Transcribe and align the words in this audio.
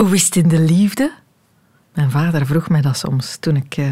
Hoe 0.00 0.14
is 0.14 0.24
het 0.24 0.36
in 0.36 0.48
de 0.48 0.60
liefde? 0.60 1.12
Mijn 1.94 2.10
vader 2.10 2.46
vroeg 2.46 2.68
mij 2.68 2.80
dat 2.80 2.96
soms 2.96 3.36
toen 3.40 3.56
ik 3.56 3.76
uh, 3.76 3.86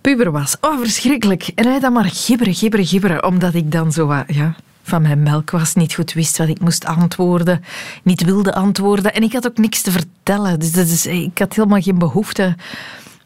puber 0.00 0.30
was. 0.30 0.56
Oh, 0.60 0.78
verschrikkelijk. 0.78 1.50
En 1.54 1.66
hij 1.66 1.80
dan 1.80 1.92
maar 1.92 2.10
gibberen, 2.12 2.54
gibberen, 2.54 2.86
gibberen. 2.86 3.24
Omdat 3.24 3.54
ik 3.54 3.72
dan 3.72 3.92
zo 3.92 4.24
ja, 4.26 4.54
van 4.82 5.02
mijn 5.02 5.22
melk 5.22 5.50
was, 5.50 5.74
niet 5.74 5.94
goed 5.94 6.12
wist 6.12 6.38
wat 6.38 6.48
ik 6.48 6.60
moest 6.60 6.84
antwoorden, 6.84 7.64
niet 8.02 8.24
wilde 8.24 8.54
antwoorden. 8.54 9.14
En 9.14 9.22
ik 9.22 9.32
had 9.32 9.46
ook 9.46 9.58
niks 9.58 9.82
te 9.82 9.90
vertellen. 9.90 10.60
Dus, 10.60 10.72
dus 10.72 11.06
ik 11.06 11.38
had 11.38 11.54
helemaal 11.54 11.80
geen 11.80 11.98
behoefte 11.98 12.56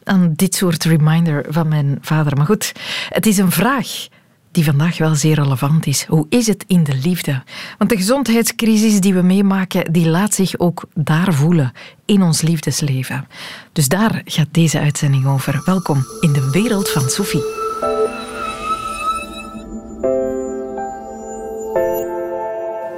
aan 0.03 0.33
dit 0.35 0.55
soort 0.55 0.83
reminder 0.83 1.45
van 1.49 1.67
mijn 1.67 1.97
vader. 2.01 2.37
Maar 2.37 2.45
goed, 2.45 2.71
het 3.09 3.25
is 3.25 3.37
een 3.37 3.51
vraag 3.51 4.07
die 4.51 4.63
vandaag 4.63 4.97
wel 4.97 5.15
zeer 5.15 5.35
relevant 5.35 5.85
is. 5.85 6.05
Hoe 6.05 6.25
is 6.29 6.47
het 6.47 6.63
in 6.67 6.83
de 6.83 6.95
liefde? 6.95 7.43
Want 7.77 7.89
de 7.89 7.97
gezondheidscrisis 7.97 8.99
die 8.99 9.13
we 9.13 9.21
meemaken, 9.21 9.93
die 9.93 10.09
laat 10.09 10.33
zich 10.33 10.59
ook 10.59 10.83
daar 10.93 11.33
voelen, 11.33 11.71
in 12.05 12.21
ons 12.21 12.41
liefdesleven. 12.41 13.27
Dus 13.71 13.87
daar 13.87 14.21
gaat 14.25 14.47
deze 14.51 14.79
uitzending 14.79 15.25
over. 15.25 15.61
Welkom 15.65 16.05
in 16.19 16.33
de 16.33 16.49
wereld 16.51 16.89
van 16.89 17.09
Sophie. 17.09 17.65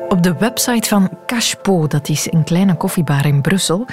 Op 0.10 0.24
de 0.24 0.36
website 0.40 0.88
van 0.88 1.10
Cashpo, 1.26 1.88
dat 1.88 2.10
is 2.10 2.32
een 2.32 2.44
kleine 2.44 2.76
koffiebar 2.76 3.26
in 3.26 3.42
Brussel, 3.42 3.86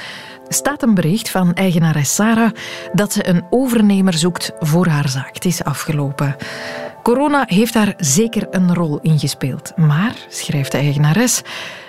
staat 0.49 0.83
een 0.83 0.95
bericht 0.95 1.31
van 1.31 1.55
eigenares 1.55 2.15
Sarah 2.15 2.51
dat 2.93 3.13
ze 3.13 3.29
een 3.29 3.45
overnemer 3.51 4.15
zoekt 4.15 4.53
voor 4.59 4.87
haar 4.87 5.09
zaak. 5.09 5.35
Het 5.35 5.45
is 5.45 5.65
afgelopen. 5.65 6.37
Corona 7.07 7.45
heeft 7.47 7.73
daar 7.73 7.95
zeker 7.97 8.47
een 8.51 8.75
rol 8.75 8.99
in 9.03 9.19
gespeeld. 9.19 9.73
Maar, 9.77 10.27
schrijft 10.29 10.73
de 10.73 10.79
eigenares, 10.79 11.43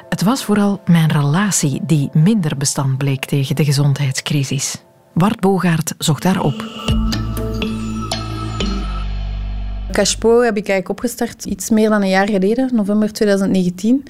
het 0.09 0.23
was 0.23 0.43
vooral 0.43 0.81
mijn 0.85 1.11
relatie 1.11 1.81
die 1.85 2.09
minder 2.13 2.57
bestand 2.57 2.97
bleek 2.97 3.25
tegen 3.25 3.55
de 3.55 3.65
gezondheidscrisis. 3.65 4.83
Bart 5.13 5.39
Bogaert 5.39 5.93
zocht 5.97 6.23
daarop. 6.23 6.63
Cashpo 9.97 10.41
heb 10.41 10.57
ik 10.57 10.67
eigenlijk 10.67 10.89
opgestart 10.89 11.45
iets 11.45 11.69
meer 11.69 11.89
dan 11.89 12.01
een 12.01 12.09
jaar 12.09 12.29
geleden, 12.29 12.69
november 12.73 13.13
2019. 13.13 14.03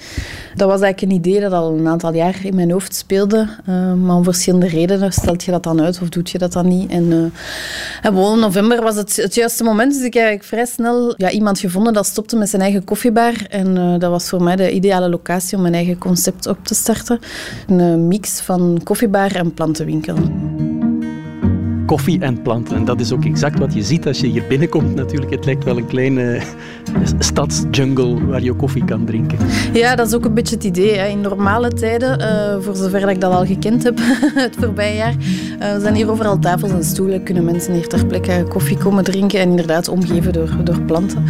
Dat 0.56 0.70
was 0.70 0.82
eigenlijk 0.82 1.02
een 1.02 1.18
idee 1.18 1.40
dat 1.40 1.52
al 1.52 1.78
een 1.78 1.88
aantal 1.88 2.14
jaar 2.14 2.40
in 2.44 2.56
mijn 2.56 2.72
hoofd 2.72 2.96
speelde. 2.96 3.48
Uh, 3.70 3.94
maar 3.94 4.16
om 4.16 4.24
verschillende 4.24 4.68
redenen 4.68 5.14
stelt 5.14 5.44
je 5.44 5.52
dat 5.52 5.64
dan 5.64 5.82
uit 5.82 6.02
of 6.02 6.10
doet 6.10 6.30
je 6.30 6.38
dat 6.38 6.54
dan 6.54 6.68
niet. 6.68 6.92
En, 6.92 7.04
uh, 7.04 7.26
gewoon 8.02 8.40
november 8.40 8.82
was 8.82 8.96
het, 8.96 9.16
het 9.16 9.36
juiste 9.36 9.64
moment. 9.64 9.94
Dus 9.94 10.04
ik 10.04 10.14
heb 10.14 10.24
eigenlijk 10.24 10.44
vrij 10.44 10.66
snel 10.66 11.14
ja, 11.18 11.30
iemand 11.30 11.60
gevonden 11.60 11.94
dat 11.94 12.06
stopte 12.06 12.36
met 12.36 12.50
zijn 12.50 12.62
eigen 12.62 12.84
koffiebar. 12.84 13.34
En 13.50 13.76
uh, 13.76 14.00
dat 14.00 14.10
was 14.10 14.30
voor 14.30 14.44
mij 14.44 14.56
de 14.56 14.72
ideale 14.72 15.10
locatie 15.10 15.56
om 15.56 15.62
mijn 15.62 15.74
eigen 15.74 15.98
concept 15.98 16.48
op 16.48 16.58
te 16.64 16.76
starten. 16.76 17.20
Een 17.68 18.08
mix 18.08 18.40
van 18.40 18.82
koffiebar 18.84 19.36
en 19.36 19.54
plantenwinkel 19.54 20.16
koffie 21.88 22.20
en 22.20 22.42
planten. 22.42 22.76
En 22.76 22.86
dat 22.86 23.00
is 23.00 23.12
ook 23.12 23.26
exact 23.26 23.60
wat 23.60 23.74
je 23.74 23.84
ziet 23.84 24.08
als 24.08 24.20
je 24.20 24.28
hier 24.28 24.44
binnenkomt 24.48 24.96
natuurlijk. 24.96 25.32
Het 25.32 25.46
lijkt 25.46 25.64
wel 25.64 25.78
een 25.78 25.88
kleine 25.88 26.42
stadsjungle 27.20 28.26
waar 28.26 28.42
je 28.42 28.54
koffie 28.54 28.86
kan 28.86 29.06
drinken. 29.06 29.38
Ja, 29.74 29.96
dat 29.96 30.08
is 30.08 30.14
ook 30.14 30.26
een 30.26 30.34
beetje 30.34 30.56
het 30.56 30.64
idee. 30.64 30.96
Hè. 30.96 31.08
In 31.08 31.22
normale 31.22 31.74
tijden, 31.74 32.20
uh, 32.20 32.64
voor 32.64 32.76
zover 32.76 33.00
dat 33.00 33.10
ik 33.10 33.22
dat 33.22 33.32
al 33.32 33.46
gekend 33.46 33.84
heb 33.84 34.00
het 34.46 34.56
voorbije 34.60 34.96
jaar, 34.96 35.16
uh, 35.60 35.82
zijn 35.82 35.96
hier 35.96 36.12
overal 36.12 36.40
tafels 36.40 36.72
en 36.72 36.84
stoelen. 36.84 37.24
Kunnen 37.24 37.46
mensen 37.46 37.74
hier 37.74 37.88
ter 37.88 38.06
plekke 38.06 38.46
koffie 38.50 38.78
komen 38.78 39.04
drinken 39.04 39.40
en 39.40 39.50
inderdaad 39.50 39.88
omgeven 39.88 40.34
door, 40.34 40.50
door 40.64 40.82
planten. 40.82 41.24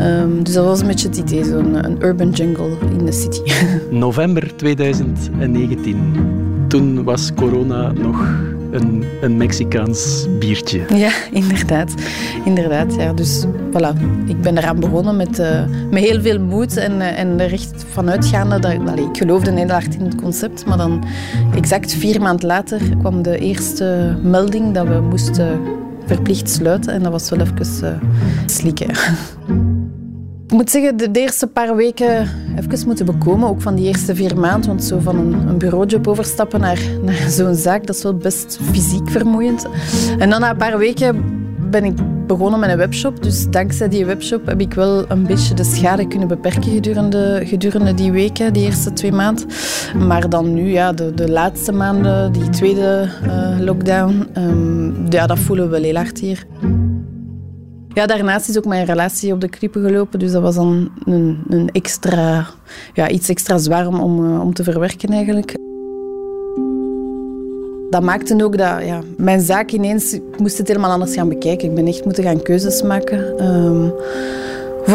Um, 0.00 0.44
dus 0.44 0.54
dat 0.54 0.64
was 0.64 0.80
een 0.80 0.86
beetje 0.86 1.08
het 1.08 1.16
idee, 1.16 1.44
zo'n 1.44 1.84
een 1.84 2.02
urban 2.02 2.30
jungle 2.30 2.70
in 2.98 3.04
de 3.04 3.12
city. 3.12 3.40
November 3.90 4.56
2019. 4.56 6.12
Toen 6.68 7.04
was 7.04 7.34
corona 7.34 7.92
nog 7.92 8.26
een, 8.70 9.04
een 9.20 9.36
Mexicaans 9.36 10.26
biertje. 10.38 10.80
Ja, 10.94 11.10
inderdaad. 11.32 11.94
inderdaad 12.44 12.94
ja. 12.94 13.12
Dus 13.12 13.44
voilà, 13.70 14.00
ik 14.26 14.40
ben 14.40 14.58
eraan 14.58 14.80
begonnen 14.80 15.16
met, 15.16 15.38
uh, 15.38 15.64
met 15.90 16.02
heel 16.02 16.20
veel 16.20 16.40
moed 16.40 16.76
en, 16.76 16.92
uh, 16.92 17.18
en 17.18 17.40
er 17.40 17.52
echt 17.52 17.84
vanuitgaande. 17.88 18.58
Dat, 18.58 18.98
ik 18.98 19.16
geloofde 19.16 19.66
hard 19.66 19.94
in 19.94 20.04
het 20.04 20.14
concept, 20.14 20.66
maar 20.66 20.76
dan 20.76 21.04
exact 21.54 21.94
vier 21.94 22.20
maanden 22.20 22.46
later 22.46 22.80
kwam 22.98 23.22
de 23.22 23.38
eerste 23.38 24.16
melding 24.22 24.74
dat 24.74 24.86
we 24.86 25.00
moesten 25.00 25.60
verplicht 26.06 26.50
sluiten. 26.50 26.92
En 26.92 27.02
dat 27.02 27.12
was 27.12 27.30
wel 27.30 27.40
even 27.40 27.84
uh, 27.84 27.90
slikken. 28.46 28.88
Ik 30.50 30.56
moet 30.56 30.70
zeggen, 30.70 30.96
de, 30.96 31.08
eerste 31.12 31.46
paar 31.46 31.76
weken 31.76 32.28
even 32.58 32.86
moeten 32.86 33.06
bekomen, 33.06 33.48
ook 33.48 33.62
van 33.62 33.74
die 33.74 33.86
eerste 33.86 34.14
vier 34.14 34.38
maanden. 34.38 34.68
Want 34.68 34.84
zo 34.84 34.98
van 34.98 35.16
een, 35.16 35.48
een 35.48 35.58
bureaujob 35.58 36.06
overstappen 36.06 36.60
naar, 36.60 36.80
naar 37.02 37.28
zo'n 37.28 37.54
zaak, 37.54 37.86
dat 37.86 37.96
is 37.96 38.02
wel 38.02 38.16
best 38.16 38.58
fysiek 38.62 39.10
vermoeiend. 39.10 39.66
En 40.18 40.30
dan 40.30 40.40
na 40.40 40.50
een 40.50 40.56
paar 40.56 40.78
weken 40.78 41.24
ben 41.70 41.84
ik 41.84 41.94
begonnen 42.26 42.60
met 42.60 42.70
een 42.70 42.76
webshop. 42.76 43.22
Dus 43.22 43.50
dankzij 43.50 43.88
die 43.88 44.04
webshop 44.04 44.46
heb 44.46 44.60
ik 44.60 44.74
wel 44.74 45.10
een 45.10 45.26
beetje 45.26 45.54
de 45.54 45.64
schade 45.64 46.08
kunnen 46.08 46.28
beperken 46.28 46.72
gedurende, 46.72 47.42
gedurende 47.44 47.94
die 47.94 48.12
weken, 48.12 48.52
die 48.52 48.64
eerste 48.64 48.92
twee 48.92 49.12
maanden. 49.12 49.46
Maar 50.06 50.28
dan 50.28 50.54
nu, 50.54 50.70
ja, 50.70 50.92
de, 50.92 51.14
de 51.14 51.30
laatste 51.30 51.72
maanden, 51.72 52.32
die 52.32 52.48
tweede 52.48 53.08
uh, 53.26 53.58
lockdown, 53.58 54.28
um, 54.36 55.06
ja, 55.08 55.26
dat 55.26 55.38
voelen 55.38 55.64
we 55.64 55.70
wel 55.70 55.82
heel 55.82 55.96
hard 55.96 56.18
hier. 56.18 56.46
Ja, 57.94 58.06
daarnaast 58.06 58.48
is 58.48 58.58
ook 58.58 58.64
mijn 58.64 58.84
relatie 58.84 59.32
op 59.32 59.40
de 59.40 59.48
klippen 59.48 59.82
gelopen. 59.82 60.18
Dus 60.18 60.32
dat 60.32 60.42
was 60.42 60.54
dan 60.54 60.90
een, 61.04 61.42
een 61.48 61.68
extra, 61.72 62.46
ja, 62.94 63.08
iets 63.08 63.28
extra 63.28 63.58
zwaar 63.58 63.86
om, 63.86 64.24
eh, 64.24 64.40
om 64.40 64.54
te 64.54 64.64
verwerken 64.64 65.08
eigenlijk. 65.08 65.54
Dat 67.90 68.02
maakte 68.02 68.44
ook 68.44 68.58
dat 68.58 68.84
ja, 68.84 69.00
mijn 69.16 69.40
zaak 69.40 69.70
ineens... 69.70 70.12
Ik 70.12 70.38
moest 70.38 70.58
het 70.58 70.68
helemaal 70.68 70.90
anders 70.90 71.14
gaan 71.14 71.28
bekijken. 71.28 71.68
Ik 71.68 71.74
ben 71.74 71.86
echt 71.86 72.04
moeten 72.04 72.24
gaan 72.24 72.42
keuzes 72.42 72.82
maken. 72.82 73.46
Um, 73.46 73.92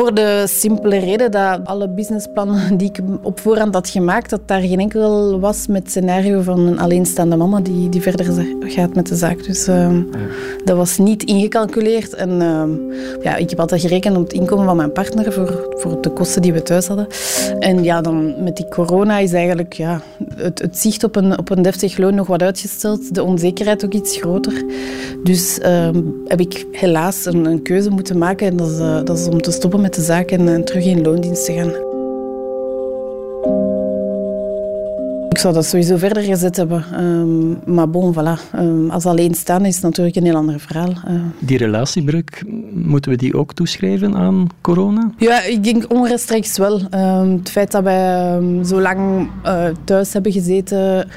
voor 0.05 0.13
de 0.13 0.43
simpele 0.47 0.97
reden 0.97 1.31
dat 1.31 1.59
alle 1.63 1.89
businessplannen 1.89 2.77
die 2.77 2.89
ik 2.89 2.99
op 3.21 3.39
voorhand 3.39 3.73
had 3.73 3.89
gemaakt, 3.89 4.29
dat 4.29 4.41
daar 4.45 4.61
geen 4.61 4.79
enkel 4.79 5.39
was 5.39 5.67
met 5.67 5.81
het 5.81 5.89
scenario 5.89 6.41
van 6.41 6.59
een 6.59 6.79
alleenstaande 6.79 7.35
mama 7.35 7.59
die, 7.59 7.89
die 7.89 8.01
verder 8.01 8.45
gaat 8.59 8.95
met 8.95 9.07
de 9.07 9.15
zaak. 9.15 9.43
Dus 9.43 9.67
uh, 9.67 9.97
dat 10.63 10.77
was 10.77 10.97
niet 10.97 11.23
ingecalculeerd. 11.23 12.13
En 12.13 12.29
uh, 12.29 12.63
ja, 13.23 13.35
ik 13.35 13.49
heb 13.49 13.59
altijd 13.59 13.81
gerekend 13.81 14.17
op 14.17 14.23
het 14.23 14.33
inkomen 14.33 14.65
van 14.65 14.77
mijn 14.77 14.91
partner 14.91 15.33
voor, 15.33 15.67
voor 15.69 16.01
de 16.01 16.09
kosten 16.09 16.41
die 16.41 16.53
we 16.53 16.61
thuis 16.61 16.87
hadden. 16.87 17.07
En 17.59 17.83
ja, 17.83 18.01
dan 18.01 18.43
met 18.43 18.57
die 18.57 18.67
corona 18.67 19.17
is 19.17 19.33
eigenlijk 19.33 19.73
ja, 19.73 20.01
het, 20.35 20.59
het 20.59 20.77
zicht 20.77 21.03
op 21.03 21.15
een, 21.15 21.37
op 21.37 21.49
een 21.49 21.61
deftig 21.61 21.97
loon 21.97 22.15
nog 22.15 22.27
wat 22.27 22.41
uitgesteld. 22.41 23.15
De 23.15 23.23
onzekerheid 23.23 23.85
ook 23.85 23.93
iets 23.93 24.17
groter. 24.17 24.63
Dus 25.23 25.59
uh, 25.59 25.89
heb 26.25 26.39
ik 26.39 26.65
helaas 26.71 27.25
een, 27.25 27.45
een, 27.45 27.61
keuze 27.61 27.89
moeten 27.89 28.17
maken. 28.17 28.47
En 28.47 28.57
dat 28.57 28.69
is, 28.69 28.79
eh, 28.79 29.03
dat 29.03 29.19
is 29.19 29.27
om 29.27 29.41
te 29.41 29.51
stoppen 29.51 29.81
met 29.81 29.94
de 29.95 30.01
zaak 30.01 30.31
en, 30.31 30.47
en 30.47 30.65
terug 30.65 30.85
in 30.85 31.01
loondienst 31.01 31.45
te 31.45 31.53
gaan. 31.53 31.93
Ik 35.29 35.41
zou 35.41 35.53
dat 35.53 35.65
sowieso 35.65 35.97
verder 35.97 36.23
gezet 36.23 36.55
hebben. 36.55 36.83
Um, 36.99 37.59
maar 37.65 37.89
bon, 37.89 38.13
voilà. 38.13 38.55
Um, 38.59 38.89
als 38.89 39.03
staan 39.31 39.65
is 39.65 39.75
het 39.75 39.83
natuurlijk 39.83 40.15
een 40.15 40.23
heel 40.23 40.35
ander 40.35 40.59
verhaal. 40.59 40.89
Uh. 40.89 41.21
Die 41.39 41.57
relatiebreuk, 41.57 42.43
moeten 42.73 43.11
we 43.11 43.17
die 43.17 43.37
ook 43.37 43.53
toeschrijven 43.53 44.15
aan 44.15 44.47
corona? 44.61 45.11
Ja, 45.17 45.43
ik 45.43 45.63
denk 45.63 45.93
onrechtstreeks 45.93 46.57
wel. 46.57 46.81
Um, 46.93 47.37
het 47.37 47.49
feit 47.49 47.71
dat 47.71 47.83
wij 47.83 48.39
zo 48.65 48.81
lang 48.81 49.29
uh, 49.45 49.65
thuis 49.83 50.13
hebben 50.13 50.31
gezeten 50.31 51.07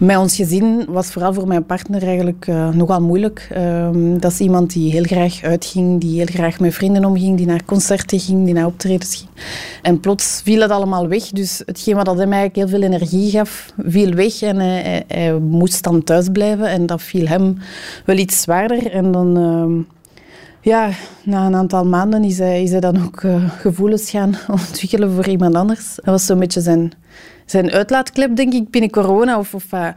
met 0.00 0.16
ons 0.16 0.36
gezin 0.36 0.84
was 0.88 1.10
vooral 1.10 1.34
voor 1.34 1.46
mijn 1.46 1.66
partner 1.66 2.02
eigenlijk 2.02 2.46
uh, 2.46 2.68
nogal 2.68 3.00
moeilijk. 3.00 3.48
dat 4.18 4.32
is 4.32 4.40
iemand 4.40 4.72
die 4.72 4.90
heel 4.90 5.02
graag 5.02 5.42
uitging, 5.42 6.00
die 6.00 6.16
heel 6.16 6.26
graag 6.26 6.60
met 6.60 6.74
vrienden 6.74 7.04
omging, 7.04 7.36
die 7.36 7.46
naar 7.46 7.64
concerten 7.64 8.20
ging, 8.20 8.44
die 8.44 8.54
naar 8.54 8.66
optredens 8.66 9.14
ging. 9.16 9.30
En 9.82 10.00
plots 10.00 10.40
viel 10.44 10.60
het 10.60 10.70
allemaal 10.70 11.08
weg. 11.08 11.28
Dus 11.28 11.62
hetgeen 11.66 11.94
wat 11.94 12.06
hem 12.06 12.32
eigenlijk 12.32 12.56
heel 12.56 12.68
veel 12.68 12.82
energie 12.82 13.30
gaf, 13.30 13.72
viel 13.76 14.14
weg 14.14 14.42
en 14.42 14.56
hij, 14.56 15.38
moest 15.40 15.84
dan 15.84 16.02
thuis 16.02 16.28
blijven. 16.32 16.68
En 16.68 16.86
dat 16.86 17.02
viel 17.02 17.26
hem 17.26 17.58
wel 18.04 18.16
iets 18.16 18.40
zwaarder. 18.40 18.90
En 18.90 19.12
dan, 19.12 19.38
uh, 19.38 19.84
ja, 20.60 20.90
na 21.24 21.46
een 21.46 21.54
aantal 21.54 21.84
maanden 21.84 22.24
is 22.24 22.38
hij, 22.38 22.62
is 22.62 22.70
hij 22.70 22.80
dan 22.80 23.04
ook 23.04 23.22
uh, 23.22 23.50
gevoelens 23.50 24.10
gaan 24.10 24.34
ontwikkelen 24.60 25.12
voor 25.12 25.28
iemand 25.28 25.54
anders. 25.54 25.94
Dat 25.94 26.04
was 26.04 26.26
zo'n 26.26 26.38
beetje 26.38 26.60
zijn, 26.60 26.92
zijn 27.46 27.70
uitlaatklep, 27.70 28.36
denk 28.36 28.52
ik, 28.52 28.70
binnen 28.70 28.90
corona. 28.90 29.38
Of, 29.38 29.54
of 29.54 29.72
uh, 29.74 29.88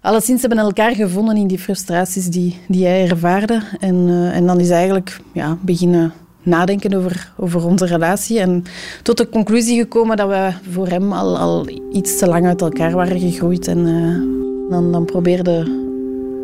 alleszins 0.00 0.40
hebben 0.40 0.58
elkaar 0.58 0.94
gevonden 0.94 1.36
in 1.36 1.46
die 1.46 1.58
frustraties 1.58 2.26
die, 2.26 2.58
die 2.68 2.86
hij 2.86 3.08
ervaarde. 3.08 3.62
En, 3.80 3.94
uh, 4.08 4.36
en 4.36 4.46
dan 4.46 4.60
is 4.60 4.70
eigenlijk 4.70 5.20
ja, 5.32 5.58
beginnen 5.60 6.12
nadenken 6.42 6.94
over, 6.94 7.32
over 7.36 7.66
onze 7.66 7.86
relatie. 7.86 8.40
En 8.40 8.64
tot 9.02 9.16
de 9.16 9.28
conclusie 9.28 9.78
gekomen 9.78 10.16
dat 10.16 10.28
we 10.28 10.52
voor 10.70 10.88
hem 10.88 11.12
al, 11.12 11.38
al 11.38 11.66
iets 11.92 12.18
te 12.18 12.26
lang 12.26 12.46
uit 12.46 12.60
elkaar 12.60 12.92
waren 12.92 13.20
gegroeid. 13.20 13.66
En 13.68 13.78
uh, 13.86 14.70
dan, 14.70 14.92
dan 14.92 15.04
probeerde 15.04 15.80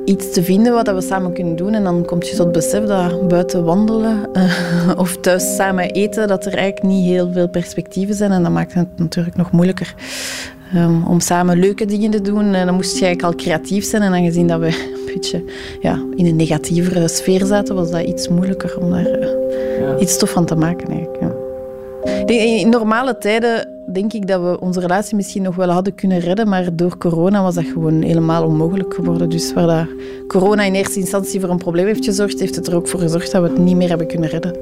iets 0.09 0.33
te 0.33 0.43
vinden 0.43 0.73
wat 0.73 0.87
we 0.87 1.01
samen 1.01 1.33
kunnen 1.33 1.57
doen. 1.57 1.75
En 1.75 1.85
dan 1.85 2.05
kom 2.05 2.23
je 2.23 2.29
tot 2.29 2.39
het 2.39 2.53
besef 2.53 2.85
dat 2.85 3.29
buiten 3.29 3.65
wandelen 3.65 4.29
uh, 4.33 4.93
of 4.97 5.17
thuis 5.17 5.55
samen 5.57 5.91
eten, 5.91 6.29
dat 6.29 6.47
er 6.47 6.55
eigenlijk 6.55 6.87
niet 6.87 7.05
heel 7.05 7.33
veel 7.33 7.49
perspectieven 7.49 8.15
zijn. 8.15 8.31
En 8.31 8.43
dat 8.43 8.53
maakt 8.53 8.75
het 8.75 8.89
natuurlijk 8.97 9.37
nog 9.37 9.51
moeilijker. 9.51 9.95
ehm, 10.75 11.03
om 11.07 11.21
samen 11.21 11.59
leuke 11.59 11.85
dingen 11.85 12.11
te 12.11 12.21
doen. 12.21 12.55
En 12.55 12.67
dan 12.67 12.75
moest 12.75 12.99
je 12.99 13.05
eigenlijk 13.05 13.35
al 13.35 13.45
creatief 13.45 13.85
zijn. 13.85 14.03
En 14.03 14.13
aangezien 14.13 14.47
dat 14.47 14.61
we 14.61 14.67
een 14.67 15.15
beetje 15.15 15.45
ja, 15.81 16.03
in 16.15 16.27
een 16.27 16.37
negatievere 16.37 17.09
sfeer 17.09 17.45
zaten, 17.45 17.75
was 17.75 17.91
dat 17.91 18.03
iets 18.03 18.29
moeilijker 18.29 18.79
om 18.81 18.91
daar 18.91 19.19
uh, 19.19 19.29
iets 20.01 20.19
tof 20.19 20.31
van 20.31 20.45
te 20.45 20.55
maken. 20.55 20.89
Eigenlijk, 20.89 21.21
ja. 21.21 21.37
In 22.27 22.69
normale 22.69 23.19
tijden 23.19 23.78
denk 23.93 24.13
ik 24.13 24.27
dat 24.27 24.43
we 24.43 24.61
onze 24.61 24.81
relatie 24.81 25.17
misschien 25.17 25.43
nog 25.43 25.57
wel 25.57 25.69
hadden 25.69 25.95
kunnen 25.95 26.19
redden, 26.19 26.49
maar 26.49 26.77
door 26.77 26.99
corona 26.99 27.43
was 27.43 27.55
dat 27.55 27.65
gewoon 27.65 28.03
helemaal 28.03 28.45
onmogelijk 28.45 28.95
geworden. 28.95 29.29
Dus 29.29 29.53
waar 29.53 29.67
dat 29.67 29.87
corona 30.27 30.63
in 30.63 30.75
eerste 30.75 30.99
instantie 30.99 31.41
voor 31.41 31.51
een 31.51 31.59
probleem 31.59 31.87
heeft 31.87 32.05
gezorgd, 32.05 32.41
heeft 32.41 32.57
het 32.57 32.67
er 32.67 32.77
ook 32.77 32.89
voor 32.89 33.01
gezorgd 33.01 33.33
dat 33.33 33.43
we 33.43 33.49
het 33.49 33.59
niet 33.59 33.77
meer 33.77 33.89
hebben 33.89 34.07
kunnen 34.07 34.29
redden. 34.29 34.57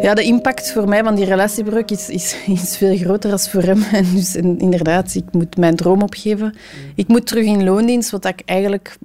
Ja, 0.00 0.14
de 0.14 0.22
impact 0.22 0.72
voor 0.72 0.88
mij 0.88 1.04
van 1.04 1.14
die 1.14 1.24
relatiebreuk 1.24 1.90
is, 1.90 2.08
is, 2.08 2.36
is 2.46 2.76
veel 2.76 2.96
groter 2.96 3.30
dan 3.30 3.38
voor 3.38 3.62
hem. 3.62 3.82
En 3.92 4.04
dus 4.14 4.36
inderdaad, 4.36 5.14
ik 5.14 5.24
moet 5.32 5.56
mijn 5.56 5.76
droom 5.76 6.02
opgeven. 6.02 6.54
Ik 6.94 7.08
moet 7.08 7.26
terug 7.26 7.44
in 7.44 7.64
loondienst, 7.64 8.10
wat 8.10 8.24
ik 8.24 8.42
eigenlijk 8.44 8.96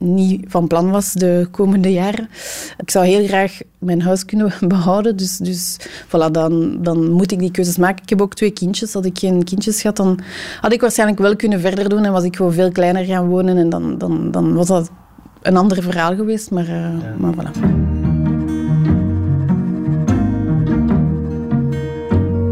niet 0.00 0.44
van 0.48 0.66
plan 0.66 0.90
was 0.90 1.12
de 1.12 1.48
komende 1.50 1.92
jaren. 1.92 2.28
Ik 2.78 2.90
zou 2.90 3.06
heel 3.06 3.26
graag 3.26 3.60
mijn 3.78 4.02
huis 4.02 4.24
kunnen 4.24 4.52
behouden. 4.68 5.16
Dus, 5.16 5.36
dus 5.36 5.76
voilà, 6.06 6.30
dan, 6.30 6.82
dan 6.82 7.10
moet 7.10 7.32
ik 7.32 7.38
die 7.38 7.50
keuzes 7.50 7.76
maken. 7.76 8.02
Ik 8.02 8.08
heb 8.08 8.20
ook 8.22 8.34
twee 8.34 8.50
kindjes. 8.50 8.92
Had 8.92 9.04
ik 9.04 9.18
geen 9.18 9.44
kindjes 9.44 9.80
gehad, 9.80 9.96
dan 9.96 10.20
had 10.60 10.72
ik 10.72 10.80
waarschijnlijk 10.80 11.20
wel 11.20 11.36
kunnen 11.36 11.60
verder 11.60 11.88
doen. 11.88 12.04
En 12.04 12.12
was 12.12 12.24
ik 12.24 12.36
gewoon 12.36 12.52
veel 12.52 12.72
kleiner 12.72 13.04
gaan 13.04 13.28
wonen. 13.28 13.56
En 13.56 13.68
dan, 13.68 13.98
dan, 13.98 14.30
dan 14.30 14.54
was 14.54 14.66
dat 14.66 14.90
een 15.42 15.56
ander 15.56 15.82
verhaal 15.82 16.14
geweest. 16.14 16.50
Maar, 16.50 16.68
uh, 16.68 16.88
maar 17.18 17.34
voilà. 17.34 17.99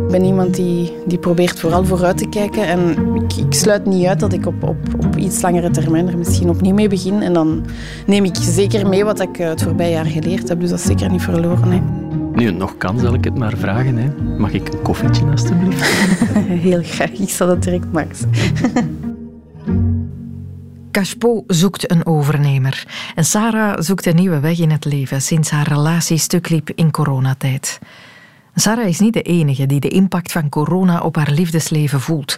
Ik 0.09 0.15
ben 0.15 0.25
iemand 0.25 0.55
die, 0.55 0.93
die 1.07 1.19
probeert 1.19 1.61
vooral 1.61 1.85
vooruit 1.85 2.19
te 2.19 2.29
kijken. 2.29 2.67
En 2.67 2.97
ik, 3.15 3.37
ik 3.37 3.55
sluit 3.55 3.87
niet 3.87 4.07
uit 4.07 4.21
dat 4.21 4.33
ik 4.33 4.47
op, 4.47 4.63
op, 4.63 4.77
op 5.05 5.17
iets 5.17 5.43
langere 5.43 5.71
termijn 5.71 6.09
er 6.09 6.19
misschien 6.19 6.49
opnieuw 6.49 6.75
mee 6.75 6.89
begin. 6.89 7.23
En 7.23 7.33
dan 7.33 7.67
neem 8.07 8.25
ik 8.25 8.37
zeker 8.41 8.89
mee 8.89 9.05
wat 9.05 9.21
ik 9.21 9.37
het 9.37 9.63
voorbije 9.63 9.91
jaar 9.91 10.05
geleerd 10.05 10.49
heb. 10.49 10.61
Dus 10.61 10.71
dat 10.71 10.79
is 10.79 10.85
zeker 10.85 11.11
niet 11.11 11.23
verloren. 11.23 11.71
Hè. 11.73 11.81
Nu, 12.35 12.51
nog 12.51 12.77
kan, 12.77 12.99
zal 12.99 13.15
ik 13.15 13.25
het 13.25 13.39
maar 13.39 13.57
vragen. 13.57 13.97
Hè. 13.97 14.09
Mag 14.39 14.53
ik 14.53 14.73
een 14.73 14.83
koffietje, 14.83 15.25
alstublieft? 15.25 15.85
Heel 16.69 16.83
graag. 16.83 17.11
Ik 17.11 17.31
zal 17.31 17.47
dat 17.47 17.63
direct 17.63 17.93
maken. 17.93 18.17
Cashpo 20.91 21.45
zoekt 21.47 21.91
een 21.91 22.07
overnemer. 22.07 22.87
En 23.15 23.25
Sarah 23.25 23.81
zoekt 23.81 24.07
een 24.07 24.17
nieuwe 24.17 24.41
weg 24.41 24.59
in 24.59 24.71
het 24.71 24.85
leven 24.85 25.23
sinds 25.23 25.51
haar 25.51 25.69
relatie 25.69 26.19
stuk 26.19 26.49
liep 26.49 26.71
in 26.75 26.91
coronatijd. 26.91 27.79
Sarah 28.61 28.89
is 28.89 28.99
niet 28.99 29.13
de 29.13 29.23
enige 29.23 29.67
die 29.67 29.81
de 29.81 29.89
impact 29.89 30.33
van 30.33 30.49
corona 30.49 31.01
op 31.01 31.17
haar 31.17 31.31
liefdesleven 31.31 32.01
voelt. 32.01 32.37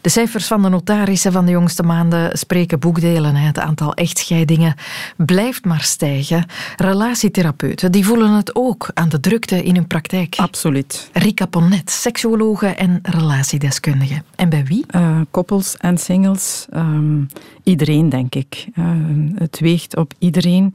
De 0.00 0.08
cijfers 0.08 0.46
van 0.46 0.62
de 0.62 0.68
notarissen 0.68 1.32
van 1.32 1.44
de 1.44 1.50
jongste 1.50 1.82
maanden 1.82 2.38
spreken 2.38 2.78
boekdelen. 2.78 3.34
Het 3.34 3.58
aantal 3.58 3.94
echtscheidingen 3.94 4.74
blijft 5.16 5.64
maar 5.64 5.80
stijgen. 5.80 6.46
Relatietherapeuten 6.76 7.92
die 7.92 8.04
voelen 8.04 8.30
het 8.30 8.54
ook 8.54 8.90
aan 8.94 9.08
de 9.08 9.20
drukte 9.20 9.64
in 9.64 9.74
hun 9.74 9.86
praktijk. 9.86 10.36
Absoluut. 10.36 11.10
Rika 11.12 11.46
Ponnet, 11.46 11.90
seksuologe 11.90 12.66
en 12.66 12.98
relatiedeskundige. 13.02 14.22
En 14.36 14.48
bij 14.48 14.64
wie? 14.64 14.84
Uh, 14.94 15.20
koppels 15.30 15.76
en 15.76 15.98
singles. 15.98 16.66
Um, 16.74 17.28
iedereen, 17.62 18.08
denk 18.08 18.34
ik. 18.34 18.66
Uh, 18.74 18.86
het 19.34 19.60
weegt 19.60 19.96
op 19.96 20.12
iedereen. 20.18 20.74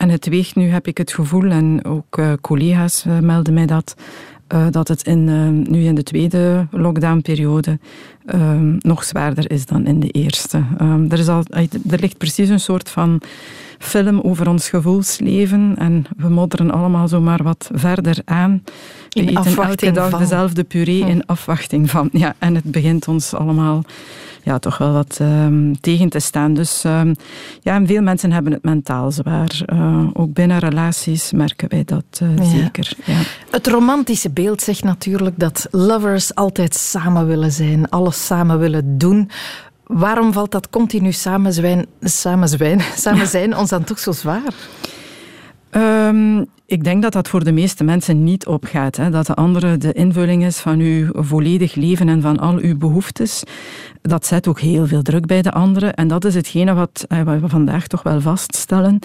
En 0.00 0.08
het 0.08 0.28
weegt 0.28 0.54
nu, 0.54 0.68
heb 0.68 0.86
ik 0.86 0.98
het 0.98 1.12
gevoel, 1.12 1.50
en 1.50 1.84
ook 1.84 2.18
uh, 2.18 2.32
collega's 2.40 3.04
uh, 3.06 3.18
melden 3.18 3.54
mij 3.54 3.66
dat, 3.66 3.94
uh, 4.48 4.66
dat 4.70 4.88
het 4.88 5.02
in, 5.02 5.24
nu 5.70 5.84
in 5.84 5.94
de 5.94 6.02
tweede 6.02 6.66
lockdownperiode 6.70 7.78
nog 8.78 9.04
zwaarder 9.04 9.50
is 9.50 9.66
dan 9.66 9.86
in 9.86 10.00
de 10.00 10.08
eerste. 10.08 10.62
er, 11.08 11.18
is 11.18 11.28
al, 11.28 11.42
er 11.90 12.00
ligt 12.00 12.18
precies 12.18 12.48
een 12.48 12.60
soort 12.60 12.88
van 12.88 13.22
film 13.78 14.20
over 14.20 14.48
ons 14.48 14.68
gevoelsleven 14.68 15.74
en 15.78 16.04
we 16.16 16.28
modderen 16.28 16.70
allemaal 16.70 17.08
zomaar 17.08 17.42
wat 17.42 17.70
verder 17.72 18.18
aan. 18.24 18.62
In 19.14 19.28
eten 19.28 19.56
elke 19.56 19.90
dag 19.90 20.10
van. 20.10 20.18
dezelfde 20.18 20.64
puree 20.64 21.00
in 21.00 21.26
afwachting 21.26 21.90
van. 21.90 22.08
Ja, 22.12 22.34
en 22.38 22.54
het 22.54 22.64
begint 22.64 23.08
ons 23.08 23.34
allemaal 23.34 23.84
ja, 24.42 24.58
toch 24.58 24.78
wel 24.78 24.92
wat 24.92 25.18
um, 25.22 25.80
tegen 25.80 26.08
te 26.08 26.18
staan. 26.18 26.54
Dus 26.54 26.84
um, 26.84 27.14
ja, 27.60 27.74
en 27.74 27.86
veel 27.86 28.02
mensen 28.02 28.32
hebben 28.32 28.52
het 28.52 28.62
mentaal 28.62 29.10
zwaar. 29.10 29.60
Uh, 29.72 30.06
ook 30.12 30.32
binnen 30.32 30.58
relaties 30.58 31.32
merken 31.32 31.68
wij 31.68 31.84
dat 31.84 32.20
uh, 32.22 32.36
ja. 32.36 32.44
zeker. 32.44 32.92
Ja. 33.04 33.20
Het 33.50 33.66
romantische 33.66 34.30
beeld 34.30 34.62
zegt 34.62 34.84
natuurlijk 34.84 35.38
dat 35.38 35.68
lovers 35.70 36.34
altijd 36.34 36.74
samen 36.74 37.26
willen 37.26 37.52
zijn, 37.52 37.88
alles 37.88 38.26
samen 38.26 38.58
willen 38.58 38.98
doen. 38.98 39.30
Waarom 39.86 40.32
valt 40.32 40.50
dat 40.50 40.70
continu 40.70 41.12
samen, 41.12 41.52
zwijn, 41.52 41.86
samen, 42.00 42.48
zwijn, 42.48 42.80
samen 42.96 43.26
zijn 43.26 43.56
ons 43.56 43.70
dan 43.70 43.84
toch 43.84 43.98
zo 43.98 44.12
zwaar? 44.12 44.54
Um, 45.70 46.46
ik 46.70 46.84
denk 46.84 47.02
dat 47.02 47.12
dat 47.12 47.28
voor 47.28 47.44
de 47.44 47.52
meeste 47.52 47.84
mensen 47.84 48.24
niet 48.24 48.46
opgaat. 48.46 48.96
Hè? 48.96 49.10
Dat 49.10 49.26
de 49.26 49.34
andere 49.34 49.76
de 49.76 49.92
invulling 49.92 50.44
is 50.44 50.58
van 50.58 50.78
uw 50.78 51.08
volledig 51.12 51.74
leven 51.74 52.08
en 52.08 52.22
van 52.22 52.38
al 52.38 52.56
uw 52.56 52.76
behoeftes. 52.76 53.42
Dat 54.02 54.26
zet 54.26 54.48
ook 54.48 54.60
heel 54.60 54.86
veel 54.86 55.02
druk 55.02 55.26
bij 55.26 55.42
de 55.42 55.50
andere. 55.50 55.86
En 55.86 56.08
dat 56.08 56.24
is 56.24 56.34
hetgene 56.34 56.74
wat, 56.74 57.04
eh, 57.08 57.22
wat 57.22 57.40
we 57.40 57.48
vandaag 57.48 57.86
toch 57.86 58.02
wel 58.02 58.20
vaststellen. 58.20 58.98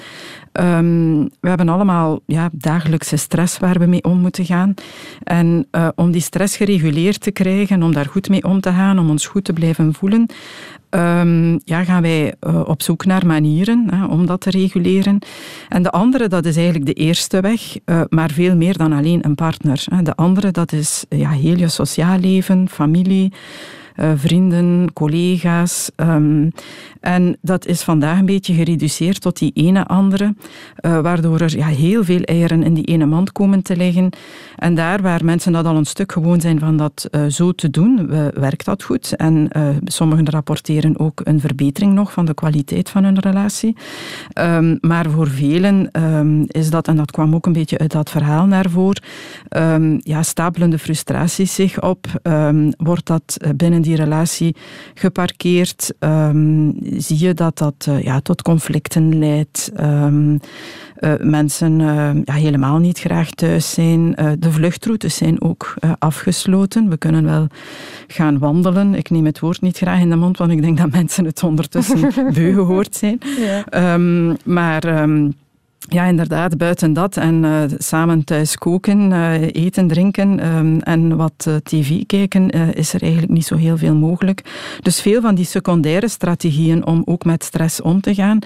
Um, 0.54 1.24
we 1.40 1.50
hebben 1.50 1.70
allemaal 1.70 2.20
ja, 2.26 2.50
dagelijkse 2.52 3.18
stress 3.18 3.60
waar 3.60 3.80
we 3.80 3.86
mee 3.86 4.04
om 4.04 4.20
moeten 4.20 4.46
gaan. 4.46 4.74
En 5.24 5.68
uh, 5.72 5.88
om 5.96 6.12
die 6.12 6.22
stress 6.22 6.58
gereguleerd 6.58 7.20
te 7.20 7.32
krijgen, 7.32 7.84
om 7.84 7.94
daar 7.94 8.06
goed 8.06 8.30
mee 8.30 8.44
om 8.44 8.62
te 8.62 8.72
gaan, 8.72 9.00
om 9.00 9.10
ons 9.10 9.26
goed 9.26 9.44
te 9.44 9.54
blijven 9.54 9.94
voelen, 9.94 10.26
um, 10.96 11.60
ja, 11.64 11.84
gaan 11.84 12.02
wij 12.02 12.34
uh, 12.48 12.62
op 12.66 12.82
zoek 12.82 13.06
naar 13.06 13.26
manieren 13.26 13.88
hè, 13.90 14.06
om 14.06 14.26
dat 14.26 14.42
te 14.42 14.50
reguleren. 14.50 15.20
En 15.70 15.84
de 15.84 15.92
andere, 15.92 16.28
dat 16.28 16.46
is 16.46 16.56
eigenlijk 16.56 16.86
de 16.86 16.94
eerste 16.94 17.40
weg, 17.40 17.78
uh, 17.86 18.02
maar 18.10 18.32
veel 18.32 18.56
meer 18.56 18.78
dan 18.78 18.94
alleen 18.94 19.26
een 19.26 19.36
partner. 19.36 19.84
Hè. 19.86 20.02
De 20.02 20.16
andere, 20.16 20.52
dat 20.52 20.72
is 20.72 21.06
ja, 21.10 21.30
heel 21.30 21.58
je 21.58 21.68
sociaal 21.68 22.20
leven, 22.20 22.70
familie. 22.70 23.34
Uh, 24.00 24.12
vrienden, 24.16 24.94
collega's. 24.94 25.92
Um, 25.96 26.52
en 27.06 27.38
dat 27.42 27.66
is 27.66 27.82
vandaag 27.82 28.20
een 28.20 28.26
beetje 28.26 28.54
gereduceerd 28.54 29.22
tot 29.22 29.40
die 29.40 29.52
ene 29.54 29.86
andere, 29.86 30.36
uh, 30.86 31.00
waardoor 31.00 31.40
er 31.40 31.58
ja, 31.58 31.68
heel 31.68 32.04
veel 32.04 32.22
eieren 32.22 32.64
in 32.64 32.74
die 32.74 32.84
ene 32.84 33.06
mand 33.06 33.32
komen 33.32 33.62
te 33.62 33.76
liggen. 33.76 34.10
En 34.56 34.76
daar 34.76 35.02
waar 35.02 35.26
mensen 35.26 35.52
dat 35.52 35.66
al 35.66 35.76
een 35.76 35.86
stuk 35.86 36.12
gewoon 36.12 36.42
zijn 36.42 36.60
van 36.60 36.78
dat 36.78 37.08
uh, 37.12 37.26
zo 37.26 37.52
te 37.52 37.70
doen, 37.70 38.08
werkt 38.34 38.66
dat 38.66 38.84
goed. 38.84 39.16
En 39.16 39.50
sommigen 39.84 40.30
rapporteren 40.30 41.00
ook 41.00 41.22
een 41.24 41.40
verbetering 41.40 41.94
nog 41.94 42.12
van 42.12 42.26
de 42.26 42.34
kwaliteit 42.34 42.90
van 42.90 43.04
hun 43.04 43.20
relatie. 43.20 43.76
Um, 44.40 44.78
maar 44.82 45.10
voor 45.10 45.28
velen 45.28 45.90
um, 46.04 46.46
is 46.48 46.70
dat, 46.70 46.88
en 46.88 46.96
dat 46.96 47.12
kwam 47.12 47.36
ook 47.36 47.46
een 47.46 47.54
beetje 47.54 47.78
uit 47.78 47.92
dat 47.92 48.10
verhaal 48.10 48.46
naar 48.46 48.70
voren, 48.70 49.02
ja, 50.00 50.24
stapelende 50.24 50.80
frustraties 50.80 51.56
zich 51.56 51.82
op. 51.82 52.08
wordt 52.78 53.06
dat 53.06 53.38
binnen 53.56 53.82
die 53.82 53.96
relatie 53.96 54.56
geparkeerd? 54.94 55.94
Zie 56.98 57.20
je 57.20 57.34
dat 57.34 57.58
dat 57.58 57.86
uh, 57.90 58.04
ja, 58.04 58.20
tot 58.20 58.42
conflicten 58.42 59.20
leidt. 59.20 59.72
Um, 59.80 60.40
uh, 61.00 61.14
mensen 61.20 61.80
uh, 61.80 62.10
ja, 62.24 62.34
helemaal 62.34 62.78
niet 62.78 63.00
graag 63.00 63.30
thuis 63.30 63.72
zijn. 63.72 64.12
de 64.40 64.52
vluchtroutes 64.52 65.16
zijn 65.16 65.42
ook 65.42 65.74
afgesloten. 66.00 66.90
We 66.90 66.98
kunnen 66.98 67.26
wel 67.26 67.48
gaan 68.08 68.40
wandelen. 68.40 68.94
Ik 68.94 69.10
neem 69.10 69.26
het 69.26 69.40
woord 69.40 69.62
niet 69.62 69.78
graag 69.78 70.00
in 70.00 70.10
de 70.10 70.16
mond, 70.16 70.38
want 70.38 70.52
ik 70.52 70.62
denk 70.62 70.78
dat 70.78 70.92
mensen 70.92 71.26
het 71.26 71.44
ondertussen 71.44 72.12
beu 72.34 72.54
gehoord 72.54 72.96
zijn. 72.96 73.20
Ja. 73.38 73.94
Um, 73.94 74.38
maar... 74.44 75.02
Um, 75.02 75.34
ja, 75.80 76.06
inderdaad, 76.06 76.58
buiten 76.58 76.94
dat 76.94 77.18
en 77.18 77.44
uh, 77.44 77.62
samen 77.78 78.24
thuis 78.24 78.58
koken, 78.58 79.12
uh, 79.12 79.42
eten, 79.42 79.88
drinken 79.88 80.56
um, 80.56 80.80
en 80.80 81.16
wat 81.16 81.46
uh, 81.48 81.56
tv 81.56 82.06
kijken, 82.06 82.50
is 82.76 82.94
er 82.94 83.02
eigenlijk 83.02 83.32
niet 83.32 83.46
zo 83.46 83.56
heel 83.56 83.78
veel 83.78 83.96
mogelijk. 83.96 84.42
Dus 84.82 85.02
veel 85.02 85.22
van 85.22 85.36
die 85.36 85.46
secundaire 85.46 86.08
strategieën 86.08 86.86
om 86.86 87.02
ook 87.06 87.26
met 87.26 87.44
stress 87.44 87.82
om 87.82 88.02
te 88.02 88.14
gaan, 88.14 88.40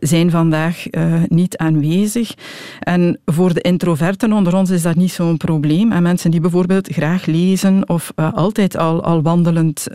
zijn 0.00 0.30
vandaag 0.30 0.84
niet 1.28 1.56
aanwezig. 1.56 2.34
En 2.80 3.20
voor 3.24 3.54
de 3.54 3.60
introverten 3.60 4.32
onder 4.32 4.56
ons 4.56 4.70
is 4.70 4.82
dat 4.82 4.94
niet 4.94 5.12
zo'n 5.12 5.36
probleem. 5.36 5.92
En 5.92 6.02
mensen 6.02 6.30
die 6.30 6.40
bijvoorbeeld 6.40 6.88
graag 6.92 7.26
lezen 7.26 7.88
of 7.88 8.12
altijd 8.14 8.76
al, 8.76 9.02
al 9.02 9.22
wandelend 9.22 9.86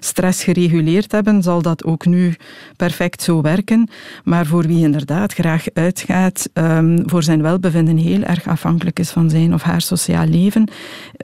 stress 0.00 0.44
gereguleerd 0.44 1.12
hebben, 1.12 1.42
zal 1.42 1.62
dat 1.62 1.84
ook 1.84 2.06
nu 2.06 2.34
perfect 2.76 3.22
zo 3.22 3.40
werken. 3.40 3.88
Maar 4.24 4.46
voor 4.46 4.66
wie 4.66 4.84
inderdaad 4.84 5.32
graag 5.32 5.64
uitgaat, 5.90 6.48
um, 6.54 7.02
voor 7.06 7.22
zijn 7.22 7.42
welbevinden 7.42 7.96
heel 7.96 8.22
erg 8.22 8.48
afhankelijk 8.48 8.98
is 8.98 9.10
van 9.10 9.30
zijn 9.30 9.54
of 9.54 9.62
haar 9.62 9.80
sociaal 9.80 10.26
leven, 10.26 10.70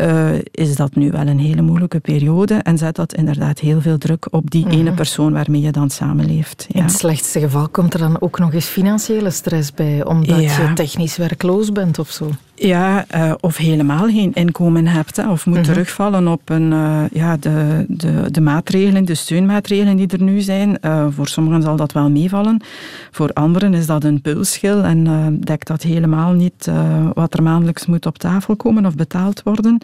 uh, 0.00 0.28
is 0.50 0.76
dat 0.76 0.94
nu 0.94 1.10
wel 1.10 1.26
een 1.26 1.38
hele 1.38 1.62
moeilijke 1.62 2.00
periode 2.00 2.54
en 2.54 2.78
zet 2.78 2.94
dat 2.94 3.14
inderdaad 3.14 3.58
heel 3.58 3.80
veel 3.80 3.98
druk 3.98 4.26
op 4.30 4.50
die 4.50 4.64
mm 4.64 4.70
-hmm. 4.70 4.80
ene 4.80 4.92
persoon 4.92 5.32
waarmee 5.32 5.60
je 5.60 5.70
dan 5.70 5.90
samenleeft. 5.90 6.66
Ja. 6.68 6.78
In 6.78 6.86
het 6.86 6.92
slechtste 6.92 7.40
geval 7.40 7.68
komt 7.68 7.94
er 7.94 8.00
dan 8.00 8.20
ook 8.20 8.38
nog 8.38 8.52
eens 8.52 8.66
financiële 8.66 9.30
stress 9.30 9.72
bij, 9.72 10.04
omdat 10.04 10.40
ja. 10.40 10.68
je 10.68 10.72
technisch 10.72 11.16
werkloos 11.16 11.72
bent 11.72 11.98
of 11.98 12.10
zo. 12.10 12.30
Ja, 12.58 13.04
uh, 13.14 13.32
of 13.40 13.56
helemaal 13.56 14.08
geen 14.08 14.32
inkomen 14.34 14.86
hebt. 14.86 15.16
Hè, 15.16 15.30
of 15.30 15.46
moet 15.46 15.56
mhm. 15.56 15.64
terugvallen 15.64 16.28
op 16.28 16.50
een, 16.50 16.72
uh, 16.72 17.02
ja, 17.12 17.36
de, 17.36 17.84
de, 17.88 18.30
de 18.30 18.40
maatregelen, 18.40 19.04
de 19.04 19.14
steunmaatregelen 19.14 19.96
die 19.96 20.06
er 20.06 20.22
nu 20.22 20.40
zijn. 20.40 20.78
Uh, 20.84 21.06
voor 21.10 21.28
sommigen 21.28 21.62
zal 21.62 21.76
dat 21.76 21.92
wel 21.92 22.10
meevallen. 22.10 22.60
Voor 23.10 23.32
anderen 23.32 23.74
is 23.74 23.86
dat 23.86 24.04
een 24.04 24.20
pulsschil 24.20 24.82
en 24.82 25.40
dekt 25.40 25.66
dat 25.66 25.82
helemaal 25.82 26.32
niet 26.32 26.70
wat 27.12 27.34
er 27.34 27.42
maandelijks 27.42 27.86
moet 27.86 28.06
op 28.06 28.18
tafel 28.18 28.56
komen 28.56 28.86
of 28.86 28.94
betaald 28.94 29.42
worden. 29.42 29.78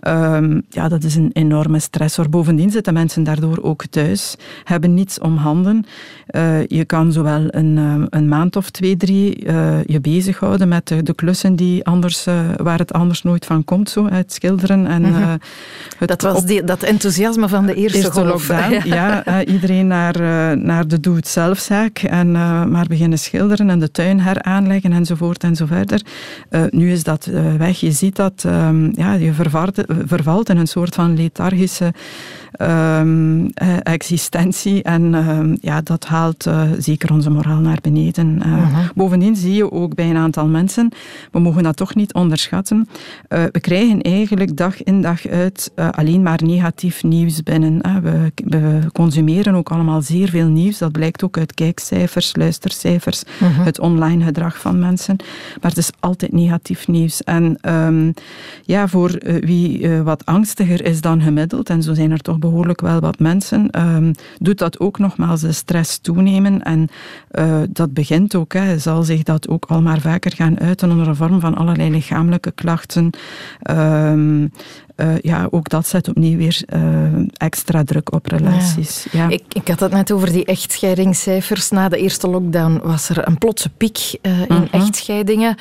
Ehm, 0.00 0.60
ja, 0.68 0.88
dat 0.88 1.04
is 1.04 1.14
een 1.14 1.30
enorme 1.32 1.78
stressor. 1.78 2.28
Bovendien 2.28 2.70
zitten 2.70 2.94
mensen 2.94 3.24
daardoor 3.24 3.62
ook 3.62 3.86
thuis, 3.86 4.36
hebben 4.64 4.94
niets 4.94 5.18
om 5.18 5.36
handen. 5.36 5.84
je 6.66 6.84
kan 6.86 7.12
zowel 7.12 7.44
een, 7.46 8.06
een 8.10 8.28
maand 8.28 8.56
of 8.56 8.70
twee, 8.70 8.96
drie 8.96 9.44
je 9.86 9.98
bezighouden 10.00 10.68
met 10.68 10.88
de, 10.88 11.02
de 11.02 11.14
klussen 11.14 11.56
die 11.56 11.84
anders 11.84 12.15
eh, 12.26 12.40
waar 12.56 12.78
het 12.78 12.92
anders 12.92 13.22
nooit 13.22 13.46
van 13.46 13.64
komt, 13.64 13.90
zo, 13.90 14.08
het 14.08 14.32
schilderen. 14.32 14.86
En, 14.86 15.02
mhm. 15.02 15.22
eh, 15.22 16.06
dat 16.06 16.22
was 16.22 16.44
die, 16.44 16.64
dat 16.64 16.82
enthousiasme 16.82 17.48
van 17.48 17.66
de 17.66 17.74
eerste, 17.74 17.98
eerste 17.98 18.24
lockdown. 18.24 18.88
ja, 18.96 19.24
eh, 19.24 19.52
iedereen 19.52 19.86
naar, 19.86 20.18
naar 20.58 20.88
de 20.88 21.00
doe-het-zelfzaak 21.00 21.98
en 21.98 22.32
maar 22.70 22.86
beginnen 22.88 23.18
schilderen 23.18 23.70
en 23.70 23.78
de 23.78 23.90
tuin 23.90 24.20
heraanleggen 24.20 24.92
enzovoort 24.92 25.42
en 25.42 25.56
zo 25.56 25.66
verder. 25.66 26.02
nu 26.70 26.92
is 26.92 27.02
dat 27.02 27.30
weg. 27.58 27.80
Je 27.80 27.90
ziet 27.90 28.16
dat 28.16 28.44
um, 28.46 28.92
ja, 28.94 29.12
je 29.12 29.32
vervalt, 29.32 29.84
vervalt 30.06 30.48
in 30.48 30.56
een 30.56 30.66
soort 30.66 30.94
van 30.94 31.16
lethargische 31.16 31.92
um, 32.60 33.50
existentie. 33.82 34.82
En 34.82 35.14
um, 35.14 35.56
ja, 35.60 35.80
dat 35.80 36.04
haalt 36.04 36.50
zeker 36.78 37.12
onze 37.12 37.30
moraal 37.30 37.60
naar 37.60 37.78
beneden. 37.82 38.42
Uh, 38.46 38.52
uh-huh. 38.52 38.88
Bovendien 38.94 39.36
zie 39.36 39.54
je 39.54 39.72
ook 39.72 39.94
bij 39.94 40.10
een 40.10 40.16
aantal 40.16 40.46
mensen, 40.46 40.92
we 41.30 41.38
mogen 41.38 41.62
dat 41.62 41.76
toch 41.76 41.94
niet 41.94 42.05
onderschatten, 42.14 42.88
uh, 43.28 43.44
we 43.52 43.60
krijgen 43.60 44.02
eigenlijk 44.02 44.56
dag 44.56 44.82
in 44.82 45.02
dag 45.02 45.26
uit 45.26 45.72
alleen 45.90 46.22
maar 46.22 46.44
negatief 46.44 47.02
nieuws 47.02 47.42
binnen. 47.42 48.02
We, 48.02 48.32
we, 48.44 48.80
consumeren 48.92 49.54
ook 49.54 49.70
allemaal 49.70 50.02
zeer 50.02 50.28
veel 50.28 50.48
nieuws. 50.48 50.78
Dat 50.78 50.92
blijkt 50.92 51.24
ook 51.24 51.38
uit 51.38 51.54
kijkcijfers, 51.54 52.36
luistercijfers, 52.36 53.22
-huh. 53.38 53.64
het 53.64 53.80
online 53.80 54.24
gedrag 54.24 54.60
van 54.60 54.78
mensen. 54.78 55.16
Maar 55.60 55.70
het 55.70 55.78
is 55.78 55.90
altijd 56.00 56.32
negatief 56.32 56.88
nieuws. 56.88 57.22
En 57.22 57.58
um, 57.62 58.14
ja, 58.62 58.88
voor 58.88 59.20
wie 59.40 59.88
wat 60.02 60.24
angstiger 60.26 60.84
is 60.84 61.00
dan 61.00 61.20
gemiddeld, 61.20 61.70
en 61.70 61.82
zo 61.82 61.94
zijn 61.94 62.10
er 62.10 62.20
toch 62.20 62.38
behoorlijk 62.38 62.80
wel 62.80 63.00
wat 63.00 63.18
mensen, 63.18 63.86
um, 63.86 64.12
doet 64.38 64.58
dat 64.58 64.80
ook 64.80 64.98
nogmaals 64.98 65.40
de 65.40 65.52
stress 65.52 65.98
toenemen. 65.98 66.62
En 66.62 66.88
dat 67.70 67.94
begint 67.94 68.34
ook, 68.34 68.52
hè, 68.52 68.78
zal 68.78 69.02
zich 69.02 69.22
dat 69.22 69.48
ook 69.48 69.64
al 69.64 69.82
maar 69.82 70.00
vaker 70.00 70.32
gaan 70.32 70.60
uiten 70.60 70.90
onder 70.90 71.08
een 71.08 71.16
vorm 71.16 71.40
van 71.40 71.54
allerlei 71.54 71.90
lichamelijke 71.96 72.50
klachten. 72.50 73.10
Um, 73.70 74.50
uh, 74.96 75.18
ja, 75.18 75.48
ook 75.50 75.68
dat 75.68 75.86
zet 75.86 76.08
opnieuw 76.08 76.36
weer 76.36 76.62
uh, 76.74 76.80
extra 77.36 77.84
druk 77.84 78.12
op 78.12 78.26
relaties. 78.26 79.06
Ja. 79.12 79.28
Ik, 79.28 79.42
ik 79.52 79.68
had 79.68 79.80
het 79.80 79.92
net 79.92 80.12
over 80.12 80.32
die 80.32 80.44
echtscheidingscijfers. 80.44 81.70
Na 81.70 81.88
de 81.88 81.96
eerste 81.96 82.28
lockdown 82.28 82.80
was 82.82 83.08
er 83.08 83.28
een 83.28 83.38
plotse 83.38 83.68
piek 83.68 84.18
uh, 84.22 84.40
in 84.40 84.46
-huh. 84.48 84.62
echtscheidingen. 84.70 85.56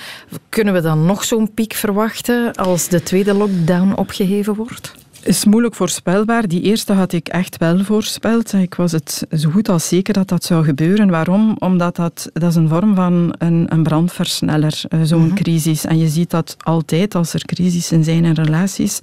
Kunnen 0.49 0.73
we 0.73 0.81
dan 0.81 1.05
nog 1.05 1.23
zo'n 1.23 1.53
piek 1.53 1.73
verwachten 1.73 2.53
als 2.53 2.87
de 2.87 3.03
tweede 3.03 3.33
lockdown 3.33 3.93
opgeheven 3.95 4.55
wordt? 4.55 4.93
Is 5.25 5.45
moeilijk 5.45 5.75
voorspelbaar. 5.75 6.47
Die 6.47 6.61
eerste 6.61 6.93
had 6.93 7.13
ik 7.13 7.27
echt 7.27 7.57
wel 7.57 7.83
voorspeld. 7.83 8.53
Ik 8.53 8.75
was 8.75 8.91
het 8.91 9.25
zo 9.31 9.49
goed 9.49 9.69
als 9.69 9.87
zeker 9.87 10.13
dat 10.13 10.27
dat 10.27 10.43
zou 10.43 10.63
gebeuren. 10.63 11.09
Waarom? 11.09 11.55
Omdat 11.59 11.95
dat, 11.95 12.29
dat 12.33 12.49
is 12.49 12.55
een 12.55 12.69
vorm 12.69 12.95
van 12.95 13.35
een, 13.37 13.65
een 13.69 13.83
brandversneller, 13.83 14.81
eh, 14.89 14.99
zo'n 15.03 15.21
mm 15.21 15.27
-hmm. 15.27 15.35
crisis. 15.35 15.85
En 15.85 15.97
je 15.97 16.07
ziet 16.07 16.29
dat 16.29 16.55
altijd 16.59 17.15
als 17.15 17.33
er 17.33 17.45
crisissen 17.45 18.03
zijn 18.03 18.25
in 18.25 18.33
relaties, 18.33 18.99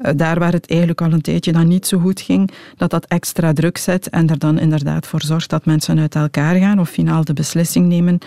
eh, 0.00 0.12
daar 0.16 0.38
waar 0.38 0.52
het 0.52 0.70
eigenlijk 0.70 1.00
al 1.00 1.12
een 1.12 1.20
tijdje 1.20 1.52
dan 1.52 1.68
niet 1.68 1.86
zo 1.86 1.98
goed 1.98 2.20
ging, 2.20 2.50
dat 2.76 2.90
dat 2.90 3.06
extra 3.06 3.52
druk 3.52 3.78
zet 3.78 4.08
en 4.08 4.28
er 4.28 4.38
dan 4.38 4.58
inderdaad 4.58 5.06
voor 5.06 5.22
zorgt 5.22 5.50
dat 5.50 5.64
mensen 5.64 5.98
uit 5.98 6.14
elkaar 6.14 6.54
gaan 6.54 6.80
of 6.80 6.88
finaal 6.88 7.24
de 7.24 7.32
beslissing 7.32 7.86
nemen 7.86 8.18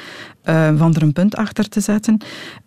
uh, 0.45 0.69
van 0.75 0.95
er 0.95 1.01
een 1.01 1.13
punt 1.13 1.35
achter 1.35 1.69
te 1.69 1.79
zetten. 1.79 2.17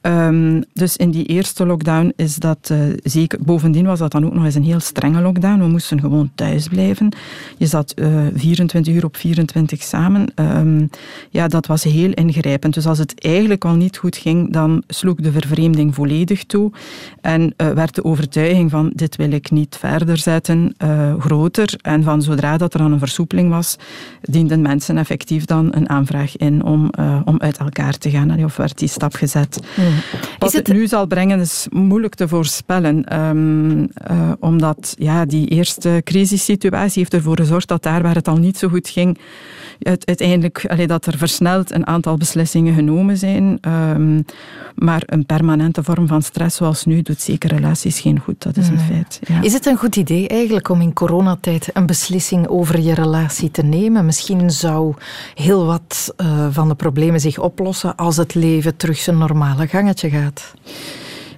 Um, 0.00 0.64
dus 0.72 0.96
in 0.96 1.10
die 1.10 1.24
eerste 1.24 1.66
lockdown 1.66 2.12
is 2.16 2.36
dat 2.36 2.68
uh, 2.72 2.78
zeker. 3.02 3.38
Bovendien 3.42 3.86
was 3.86 3.98
dat 3.98 4.12
dan 4.12 4.26
ook 4.26 4.34
nog 4.34 4.44
eens 4.44 4.54
een 4.54 4.64
heel 4.64 4.80
strenge 4.80 5.20
lockdown. 5.20 5.60
We 5.60 5.66
moesten 5.66 6.00
gewoon 6.00 6.30
thuis 6.34 6.68
blijven. 6.68 7.08
Je 7.56 7.66
zat 7.66 7.94
uh, 7.96 8.26
eh, 8.26 8.32
24 8.34 8.94
uur 8.94 9.04
op 9.04 9.16
24 9.16 9.82
samen. 9.82 10.32
Um, 10.34 10.90
ja, 11.30 11.48
dat 11.48 11.66
was 11.66 11.84
heel 11.84 12.12
ingrijpend. 12.12 12.74
Dus 12.74 12.86
als 12.86 12.98
het 12.98 13.20
eigenlijk 13.20 13.64
al 13.64 13.74
niet 13.74 13.96
goed 13.96 14.16
ging, 14.16 14.52
dan 14.52 14.82
sloeg 14.86 15.16
de 15.16 15.32
vervreemding 15.32 15.94
volledig 15.94 16.44
toe. 16.44 16.72
En 17.20 17.54
werd 17.56 17.94
de 17.94 18.04
overtuiging 18.04 18.70
van 18.70 18.90
dit 18.94 19.16
wil 19.16 19.30
ik 19.30 19.50
niet 19.50 19.76
verder 19.76 20.18
zetten 20.18 20.74
groter. 21.18 21.74
En 21.82 22.02
van 22.02 22.22
zodra 22.22 22.56
dat 22.56 22.74
er 22.74 22.78
dan 22.78 22.92
een 22.92 22.98
versoepeling 22.98 23.50
was, 23.50 23.76
dienden 24.20 24.60
mensen 24.60 24.98
effectief 24.98 25.44
dan 25.44 25.68
een 25.70 25.88
aanvraag 25.88 26.36
in 26.36 26.64
om, 26.64 26.90
om 27.24 27.38
uit 27.38 27.58
elkaar 27.66 27.98
te 27.98 28.10
gaan. 28.10 28.44
Of 28.44 28.56
werd 28.56 28.78
die 28.78 28.88
stap 28.88 29.14
gezet. 29.14 29.60
Mm. 29.76 29.84
Wat 30.38 30.52
het... 30.52 30.66
het... 30.66 30.76
nu 30.76 30.86
zal 30.86 31.06
brengen 31.06 31.40
is 31.40 31.66
moeilijk 31.70 32.14
te 32.14 32.28
voorspellen. 32.28 33.20
Um, 33.20 33.78
uh, 33.80 34.32
omdat 34.40 34.94
ja, 34.98 35.24
die 35.24 35.48
eerste 35.48 36.00
crisissituatie 36.04 36.98
heeft 36.98 37.14
ervoor 37.14 37.36
gezorgd 37.36 37.68
dat 37.68 37.82
daar 37.82 38.02
waar 38.02 38.14
het 38.14 38.28
al 38.28 38.36
niet 38.36 38.58
zo 38.58 38.68
goed 38.68 38.88
ging, 38.88 39.18
uiteindelijk 39.78 40.64
allee, 40.68 40.86
dat 40.86 41.06
er 41.06 41.18
versneld 41.18 41.72
een 41.72 41.86
aantal 41.86 42.16
beslissingen 42.16 42.74
genomen 42.74 43.16
zijn. 43.16 43.58
Um, 43.68 44.24
maar 44.74 45.02
een 45.06 45.26
permanente 45.26 45.82
vorm 45.82 46.06
van 46.06 46.22
stress 46.22 46.56
zoals 46.56 46.84
nu 46.84 47.02
doet 47.02 47.20
zeker 47.20 47.50
relaties 47.50 48.00
geen 48.00 48.20
goed. 48.20 48.42
Dat 48.42 48.56
is 48.56 48.68
een 48.68 48.78
feit. 48.78 49.20
Ja. 49.28 49.42
Is 49.42 49.52
het 49.52 49.66
een 49.66 49.76
goed 49.76 49.96
idee 49.96 50.28
eigenlijk 50.28 50.68
om 50.68 50.80
in 50.80 50.92
coronatijd 50.92 51.70
een 51.72 51.86
beslissing 51.86 52.48
over 52.48 52.80
je 52.80 52.94
relatie 52.94 53.50
te 53.50 53.62
nemen? 53.62 54.06
Misschien 54.06 54.50
zou 54.50 54.94
heel 55.34 55.66
wat 55.66 56.14
uh, 56.16 56.46
van 56.50 56.68
de 56.68 56.74
problemen 56.74 57.20
zich 57.20 57.38
oplossen 57.38 57.96
als 57.96 58.16
het 58.16 58.34
leven 58.34 58.76
terug 58.76 58.98
zijn 58.98 59.18
normale 59.18 59.66
gangetje 59.66 60.10
gaat. 60.10 60.54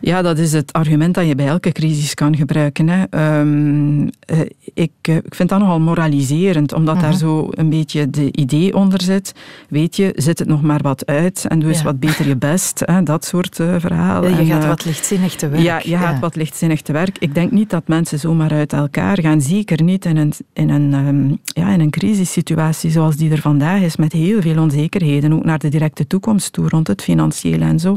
Ja, 0.01 0.23
dat 0.23 0.39
is 0.39 0.53
het 0.53 0.73
argument 0.73 1.15
dat 1.15 1.27
je 1.27 1.35
bij 1.35 1.47
elke 1.47 1.73
crisis 1.73 2.15
kan 2.15 2.37
gebruiken. 2.37 2.89
Hè. 2.89 3.39
Um, 3.41 4.01
uh, 4.03 4.41
ik, 4.75 4.91
uh, 5.09 5.17
ik 5.17 5.35
vind 5.35 5.49
dat 5.49 5.59
nogal 5.59 5.81
moraliserend, 5.81 6.73
omdat 6.73 6.95
uh 6.95 7.01
-huh. 7.01 7.11
daar 7.11 7.19
mhm. 7.19 7.29
zo 7.29 7.49
een 7.51 7.71
beetje 7.71 8.11
de 8.11 8.33
idee 8.33 8.75
onder 8.75 9.03
zit. 9.03 9.35
Weet 9.69 9.97
je, 9.97 10.13
zit 10.17 10.39
het 10.39 10.49
nog 10.49 10.63
maar 10.63 10.83
wat 10.83 11.07
uit 11.07 11.45
en 11.49 11.59
doe 11.59 11.69
eens 11.69 11.79
ja. 11.79 11.85
wat 11.85 12.01
beter 12.01 12.29
je 12.29 12.37
best. 12.37 12.83
Hè, 12.85 13.03
dat 13.03 13.25
soort 13.25 13.59
uh, 13.59 13.75
verhalen. 13.79 14.47
Je 14.47 14.53
gaat 14.53 14.67
wat 14.67 14.85
lichtzinnig 14.85 15.35
te 15.35 15.49
werk. 15.49 15.63
Ja, 15.63 15.81
je 15.83 15.91
ja. 15.91 16.01
gaat 16.01 16.21
wat 16.21 16.37
lichtzinnig 16.37 16.83
te 16.83 16.93
werk. 16.93 17.19
Ik 17.19 17.35
denk 17.35 17.51
niet 17.51 17.71
dat 17.71 17.89
mensen 17.89 18.19
zomaar 18.19 18.51
uit 18.51 18.73
elkaar 18.73 19.21
gaan. 19.21 19.41
Zeker 19.41 19.83
niet 19.83 20.05
in 20.05 20.17
een, 20.17 20.33
in 20.53 20.71
een, 20.71 20.93
um, 20.95 21.39
ja, 21.45 21.69
in 21.69 21.81
een 21.81 21.91
crisissituatie 21.91 22.91
zoals 22.91 23.17
die 23.17 23.31
er 23.31 23.41
vandaag 23.41 23.81
is, 23.81 23.97
met 23.97 24.13
heel 24.13 24.41
veel 24.41 24.63
onzekerheden, 24.63 25.33
ook 25.33 25.45
naar 25.45 25.59
de 25.59 25.69
directe 25.69 26.07
toekomst 26.07 26.53
toe, 26.53 26.69
rond 26.69 26.87
het 26.87 27.03
financiële 27.03 27.65
en 27.65 27.79
zo. 27.79 27.97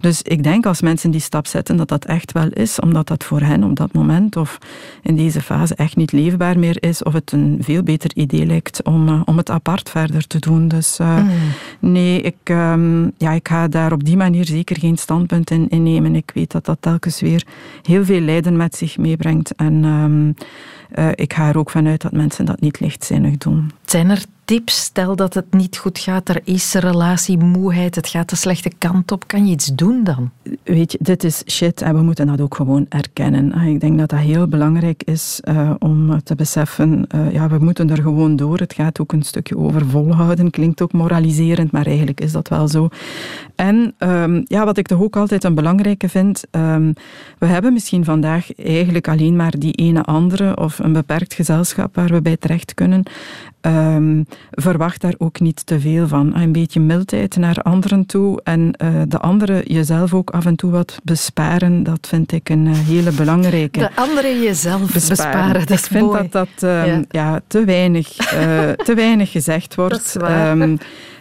Dus 0.00 0.22
ik 0.22 0.42
denk 0.42 0.66
als 0.66 0.80
mensen 0.80 1.10
die 1.10 1.20
stap 1.24 1.46
zetten, 1.46 1.76
dat 1.76 1.88
dat 1.88 2.04
echt 2.04 2.32
wel 2.32 2.48
is, 2.48 2.80
omdat 2.80 3.06
dat 3.06 3.24
voor 3.24 3.40
hen 3.40 3.64
op 3.64 3.76
dat 3.76 3.92
moment 3.92 4.36
of 4.36 4.58
in 5.02 5.16
deze 5.16 5.40
fase 5.40 5.74
echt 5.74 5.96
niet 5.96 6.12
leefbaar 6.12 6.58
meer 6.58 6.76
is, 6.80 7.02
of 7.02 7.12
het 7.12 7.32
een 7.32 7.58
veel 7.60 7.82
beter 7.82 8.10
idee 8.14 8.46
lijkt 8.46 8.82
om, 8.82 9.08
uh, 9.08 9.20
om 9.24 9.36
het 9.36 9.50
apart 9.50 9.90
verder 9.90 10.26
te 10.26 10.38
doen. 10.38 10.68
Dus 10.68 10.98
uh, 11.00 11.18
mm. 11.18 11.30
nee, 11.78 12.20
ik, 12.20 12.48
um, 12.50 13.12
ja, 13.18 13.32
ik 13.32 13.48
ga 13.48 13.68
daar 13.68 13.92
op 13.92 14.04
die 14.04 14.16
manier 14.16 14.44
zeker 14.44 14.78
geen 14.78 14.96
standpunt 14.96 15.50
in, 15.50 15.68
in 15.68 15.82
nemen. 15.82 16.14
Ik 16.14 16.30
weet 16.34 16.52
dat 16.52 16.64
dat 16.64 16.78
telkens 16.80 17.20
weer 17.20 17.46
heel 17.82 18.04
veel 18.04 18.20
lijden 18.20 18.56
met 18.56 18.76
zich 18.76 18.98
meebrengt. 18.98 19.54
En 19.54 19.84
um, 19.84 20.34
uh, 20.98 21.08
ik 21.14 21.32
ga 21.32 21.48
er 21.48 21.58
ook 21.58 21.70
vanuit 21.70 22.02
dat 22.02 22.12
mensen 22.12 22.44
dat 22.44 22.60
niet 22.60 22.80
lichtzinnig 22.80 23.36
doen. 23.36 23.70
Zijn 23.84 24.10
er 24.10 24.24
tips? 24.44 24.82
Stel 24.82 25.16
dat 25.16 25.34
het 25.34 25.52
niet 25.52 25.76
goed 25.76 25.98
gaat, 25.98 26.28
er 26.28 26.40
is 26.44 26.72
relatiemoeheid, 26.72 27.94
het 27.94 28.08
gaat 28.08 28.30
de 28.30 28.36
slechte 28.36 28.70
kant 28.78 29.12
op. 29.12 29.26
Kan 29.26 29.46
je 29.46 29.52
iets 29.52 29.66
doen 29.66 30.04
dan? 30.04 30.30
Weet 30.62 30.92
je, 30.92 30.98
dit 31.00 31.24
is 31.24 31.42
shit 31.46 31.82
en 31.82 31.94
we 31.94 32.02
moeten 32.02 32.26
dat 32.26 32.40
ook 32.40 32.54
gewoon 32.54 32.86
erkennen. 32.88 33.52
Ik 33.68 33.80
denk 33.80 33.98
dat 33.98 34.08
dat 34.08 34.18
heel 34.18 34.46
belangrijk 34.46 35.02
is 35.02 35.40
uh, 35.48 35.70
om 35.78 36.22
te 36.22 36.34
beseffen, 36.34 37.06
uh, 37.14 37.32
ja, 37.32 37.48
we 37.48 37.58
moeten 37.58 37.90
er 37.90 38.02
gewoon 38.02 38.36
door. 38.36 38.58
Het 38.58 38.74
gaat 38.74 39.00
ook 39.00 39.12
een 39.12 39.22
stukje 39.22 39.56
over 39.56 39.86
volhouden. 39.86 40.50
Klinkt 40.50 40.82
ook 40.82 40.92
moraliserend, 40.92 41.72
maar 41.72 41.86
eigenlijk 41.86 42.20
is 42.20 42.32
dat 42.32 42.48
wel 42.48 42.68
zo. 42.68 42.88
En 43.54 43.94
um, 43.98 44.44
ja, 44.44 44.64
wat 44.64 44.78
ik 44.78 44.86
toch 44.86 45.00
ook 45.00 45.16
altijd 45.16 45.44
een 45.44 45.54
belangrijke 45.54 46.08
vind, 46.08 46.44
um, 46.50 46.94
we 47.38 47.46
hebben 47.46 47.72
misschien 47.72 48.04
vandaag 48.04 48.54
eigenlijk 48.56 49.08
alleen 49.08 49.36
maar 49.36 49.58
die 49.58 49.72
ene 49.72 50.02
andere 50.02 50.56
of 50.56 50.78
een 50.78 50.92
beperkt 50.92 51.34
gezelschap 51.34 51.94
waar 51.94 52.08
we 52.08 52.22
bij 52.22 52.36
terecht 52.36 52.74
kunnen. 52.74 53.02
Um, 53.60 54.26
verwacht 54.50 55.00
daar 55.00 55.14
ook 55.18 55.40
niet 55.40 55.66
te 55.66 55.80
veel 55.80 56.08
van. 56.08 56.36
Een 56.36 56.52
beetje 56.52 56.80
mildheid 56.80 57.36
naar 57.36 57.58
anderen 57.62 58.06
toe 58.06 58.40
en 58.42 58.74
uh, 58.82 59.02
de 59.08 59.18
anderen 59.18 59.62
jezelf 59.66 60.14
ook 60.14 60.30
af 60.30 60.46
en 60.46 60.56
toe 60.56 60.70
wat 60.70 60.98
besparen, 61.02 61.82
dat 61.82 62.06
vind 62.06 62.32
ik 62.32 62.48
een 62.48 62.66
uh, 62.66 62.78
hele 62.78 63.12
belangrijke. 63.12 63.78
De 63.78 63.90
anderen 63.94 64.42
jezelf 64.42 64.92
besparen, 64.92 65.08
besparen 65.08 65.66
dat 65.66 65.78
ik 65.78 65.84
vind 65.84 66.04
mooi. 66.04 66.28
dat 66.28 66.32
dat 66.32 66.70
um, 66.70 66.86
ja. 66.86 67.04
ja. 67.10 67.40
te, 67.46 67.64
weinig, 67.64 68.34
uh, 68.34 68.70
te 68.70 68.94
weinig 68.94 69.30
gezegd 69.30 69.74
wordt. 69.80 70.16
Um, 70.22 70.78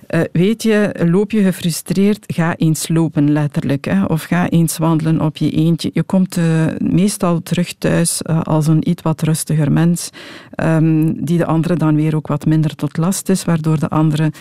Uh, 0.09 0.21
weet 0.31 0.63
je, 0.63 1.05
loop 1.09 1.31
je 1.31 1.43
gefrustreerd, 1.43 2.23
ga 2.27 2.55
eens 2.55 2.87
lopen 2.87 3.31
letterlijk. 3.31 3.85
Hè, 3.85 4.03
of 4.03 4.23
ga 4.23 4.49
eens 4.49 4.77
wandelen 4.77 5.21
op 5.21 5.37
je 5.37 5.51
eentje. 5.51 5.89
Je 5.93 6.03
komt 6.03 6.37
uh, 6.37 6.65
meestal 6.77 7.41
terug 7.41 7.73
thuis 7.73 8.21
uh, 8.29 8.41
als 8.41 8.67
een 8.67 8.89
iets 8.89 9.01
wat 9.01 9.21
rustiger 9.21 9.71
mens, 9.71 10.09
um, 10.55 11.25
die 11.25 11.37
de 11.37 11.45
andere 11.45 11.75
dan 11.75 11.95
weer 11.95 12.15
ook 12.15 12.27
wat 12.27 12.45
minder 12.45 12.75
tot 12.75 12.97
last 12.97 13.29
is, 13.29 13.45
waardoor 13.45 13.79
de 13.79 13.89
andere 13.89 14.31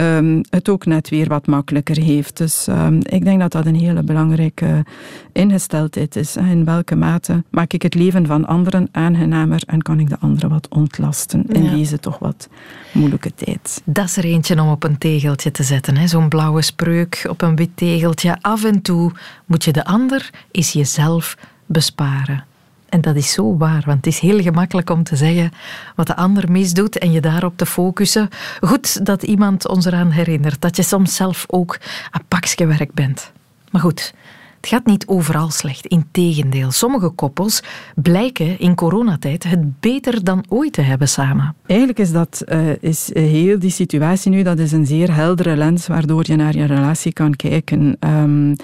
um, 0.00 0.40
het 0.50 0.68
ook 0.68 0.86
net 0.86 1.08
weer 1.08 1.28
wat 1.28 1.46
makkelijker 1.46 2.02
heeft. 2.02 2.36
Dus 2.36 2.66
um, 2.68 2.98
ik 3.02 3.24
denk 3.24 3.40
dat 3.40 3.52
dat 3.52 3.66
een 3.66 3.74
hele 3.74 4.02
belangrijke 4.02 4.84
ingesteldheid 5.32 6.16
is. 6.16 6.36
In 6.36 6.64
welke 6.64 6.96
mate 6.96 7.44
maak 7.50 7.72
ik 7.72 7.82
het 7.82 7.94
leven 7.94 8.26
van 8.26 8.46
anderen 8.46 8.88
aangenamer 8.92 9.62
en 9.66 9.82
kan 9.82 10.00
ik 10.00 10.08
de 10.08 10.18
anderen 10.20 10.50
wat 10.50 10.68
ontlasten 10.68 11.44
in 11.48 11.64
ja. 11.64 11.70
deze 11.70 11.98
toch 11.98 12.18
wat 12.18 12.48
moeilijke 12.92 13.34
tijd. 13.34 13.82
Dat 13.84 14.04
is 14.04 14.16
er 14.16 14.24
eentje 14.24 14.60
om 14.60 14.70
op 14.70 14.84
een 14.84 14.97
tegeltje 14.98 15.50
te 15.50 15.62
zetten. 15.62 16.08
Zo'n 16.08 16.28
blauwe 16.28 16.62
spreuk 16.62 17.26
op 17.28 17.42
een 17.42 17.56
wit 17.56 17.70
tegeltje. 17.74 18.36
Af 18.40 18.64
en 18.64 18.82
toe 18.82 19.12
moet 19.46 19.64
je 19.64 19.72
de 19.72 19.84
ander 19.84 20.30
is 20.50 20.72
jezelf 20.72 21.36
besparen. 21.66 22.44
En 22.88 23.00
dat 23.00 23.16
is 23.16 23.32
zo 23.32 23.56
waar, 23.56 23.82
want 23.86 23.96
het 23.96 24.06
is 24.06 24.18
heel 24.18 24.40
gemakkelijk 24.40 24.90
om 24.90 25.02
te 25.02 25.16
zeggen 25.16 25.52
wat 25.94 26.06
de 26.06 26.16
ander 26.16 26.50
misdoet 26.50 26.98
en 26.98 27.12
je 27.12 27.20
daarop 27.20 27.56
te 27.56 27.66
focussen. 27.66 28.28
Goed 28.60 29.06
dat 29.06 29.22
iemand 29.22 29.68
ons 29.68 29.84
eraan 29.84 30.10
herinnert 30.10 30.60
dat 30.60 30.76
je 30.76 30.82
soms 30.82 31.14
zelf 31.14 31.44
ook 31.46 31.78
pakje 32.28 32.66
werk 32.66 32.92
bent. 32.92 33.32
Maar 33.70 33.80
goed, 33.80 34.14
het 34.60 34.68
gaat 34.68 34.86
niet 34.86 35.06
overal 35.06 35.50
slecht. 35.50 35.86
Integendeel, 35.86 36.70
sommige 36.70 37.08
koppels 37.08 37.62
blijken 37.94 38.58
in 38.58 38.74
coronatijd 38.74 39.42
het 39.42 39.80
beter 39.80 40.24
dan 40.24 40.44
ooit 40.48 40.72
te 40.72 40.80
hebben 40.80 41.08
samen. 41.08 41.54
Eigenlijk 41.66 41.98
is 41.98 42.12
dat 42.12 42.42
uh, 42.46 42.60
is 42.80 43.10
heel 43.12 43.58
die 43.58 43.70
situatie 43.70 44.30
nu, 44.30 44.42
dat 44.42 44.58
is 44.58 44.72
een 44.72 44.86
zeer 44.86 45.14
heldere 45.14 45.56
lens 45.56 45.86
waardoor 45.86 46.22
je 46.26 46.36
naar 46.36 46.56
je 46.56 46.64
relatie 46.64 47.12
kan 47.12 47.36
kijken. 47.36 47.96
Um, 48.00 48.56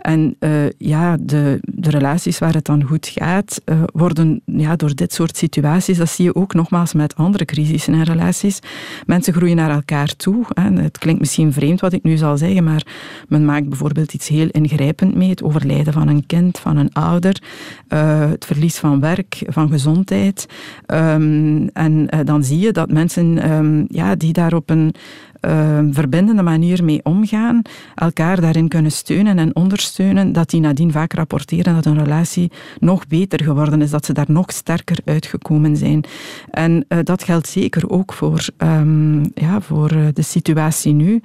en 0.00 0.36
uh, 0.40 0.50
ja, 0.78 1.16
de, 1.20 1.58
de 1.62 1.90
relaties 1.90 2.38
waar 2.38 2.54
het 2.54 2.64
dan 2.64 2.82
goed 2.82 3.06
gaat, 3.06 3.60
uh, 3.64 3.82
worden 3.92 4.42
ja, 4.44 4.76
door 4.76 4.94
dit 4.94 5.12
soort 5.12 5.36
situaties, 5.36 5.98
dat 5.98 6.08
zie 6.08 6.24
je 6.24 6.34
ook 6.34 6.54
nogmaals 6.54 6.92
met 6.92 7.16
andere 7.16 7.44
crisissen 7.44 7.94
en 7.94 8.04
relaties. 8.04 8.58
Mensen 9.06 9.32
groeien 9.32 9.56
naar 9.56 9.70
elkaar 9.70 10.16
toe. 10.16 10.44
Het 10.60 10.98
klinkt 10.98 11.20
misschien 11.20 11.52
vreemd 11.52 11.80
wat 11.80 11.92
ik 11.92 12.02
nu 12.02 12.16
zal 12.16 12.36
zeggen, 12.36 12.64
maar 12.64 12.86
men 13.28 13.44
maakt 13.44 13.68
bijvoorbeeld 13.68 14.14
iets 14.14 14.28
heel 14.28 14.48
ingrijpend 14.50 15.14
mee 15.14 15.28
het 15.28 15.42
overlijden 15.42 15.92
van 15.92 16.08
een 16.08 16.26
kind, 16.26 16.58
van 16.58 16.76
een 16.76 16.92
ouder, 16.92 17.42
uh, 17.88 18.30
het 18.30 18.44
verlies 18.44 18.78
van 18.78 19.00
werk, 19.00 19.42
van 19.46 19.68
gezondheid. 19.68 20.46
Um, 20.86 21.68
en 21.68 22.08
dan 22.24 22.44
zie 22.44 22.58
je 22.58 22.72
dat 22.72 22.90
mensen 22.90 23.50
um, 23.50 23.84
ja, 23.88 24.14
die 24.14 24.32
daar 24.32 24.54
op 24.54 24.70
een 24.70 24.94
uh, 25.40 25.78
verbindende 25.90 26.42
manier 26.42 26.84
mee 26.84 27.00
omgaan, 27.02 27.62
elkaar 27.94 28.40
daarin 28.40 28.68
kunnen 28.68 28.92
steunen 28.92 29.38
en 29.38 29.56
ondersteunen, 29.56 30.32
dat 30.32 30.50
die 30.50 30.60
nadien 30.60 30.92
vaak 30.92 31.12
rapporteren 31.12 31.74
dat 31.74 31.86
een 31.86 32.04
relatie 32.04 32.50
nog 32.78 33.06
beter 33.06 33.44
geworden 33.44 33.82
is, 33.82 33.90
dat 33.90 34.04
ze 34.04 34.12
daar 34.12 34.24
nog 34.28 34.52
sterker 34.52 34.98
uitgekomen 35.04 35.76
zijn. 35.76 36.04
En 36.50 36.84
uh, 36.88 36.98
dat 37.02 37.22
geldt 37.22 37.48
zeker 37.48 37.90
ook 37.90 38.12
voor, 38.12 38.46
um, 38.58 39.22
ja, 39.34 39.60
voor 39.60 39.92
uh, 39.92 40.06
de 40.12 40.22
situatie 40.22 40.92
nu. 40.92 41.22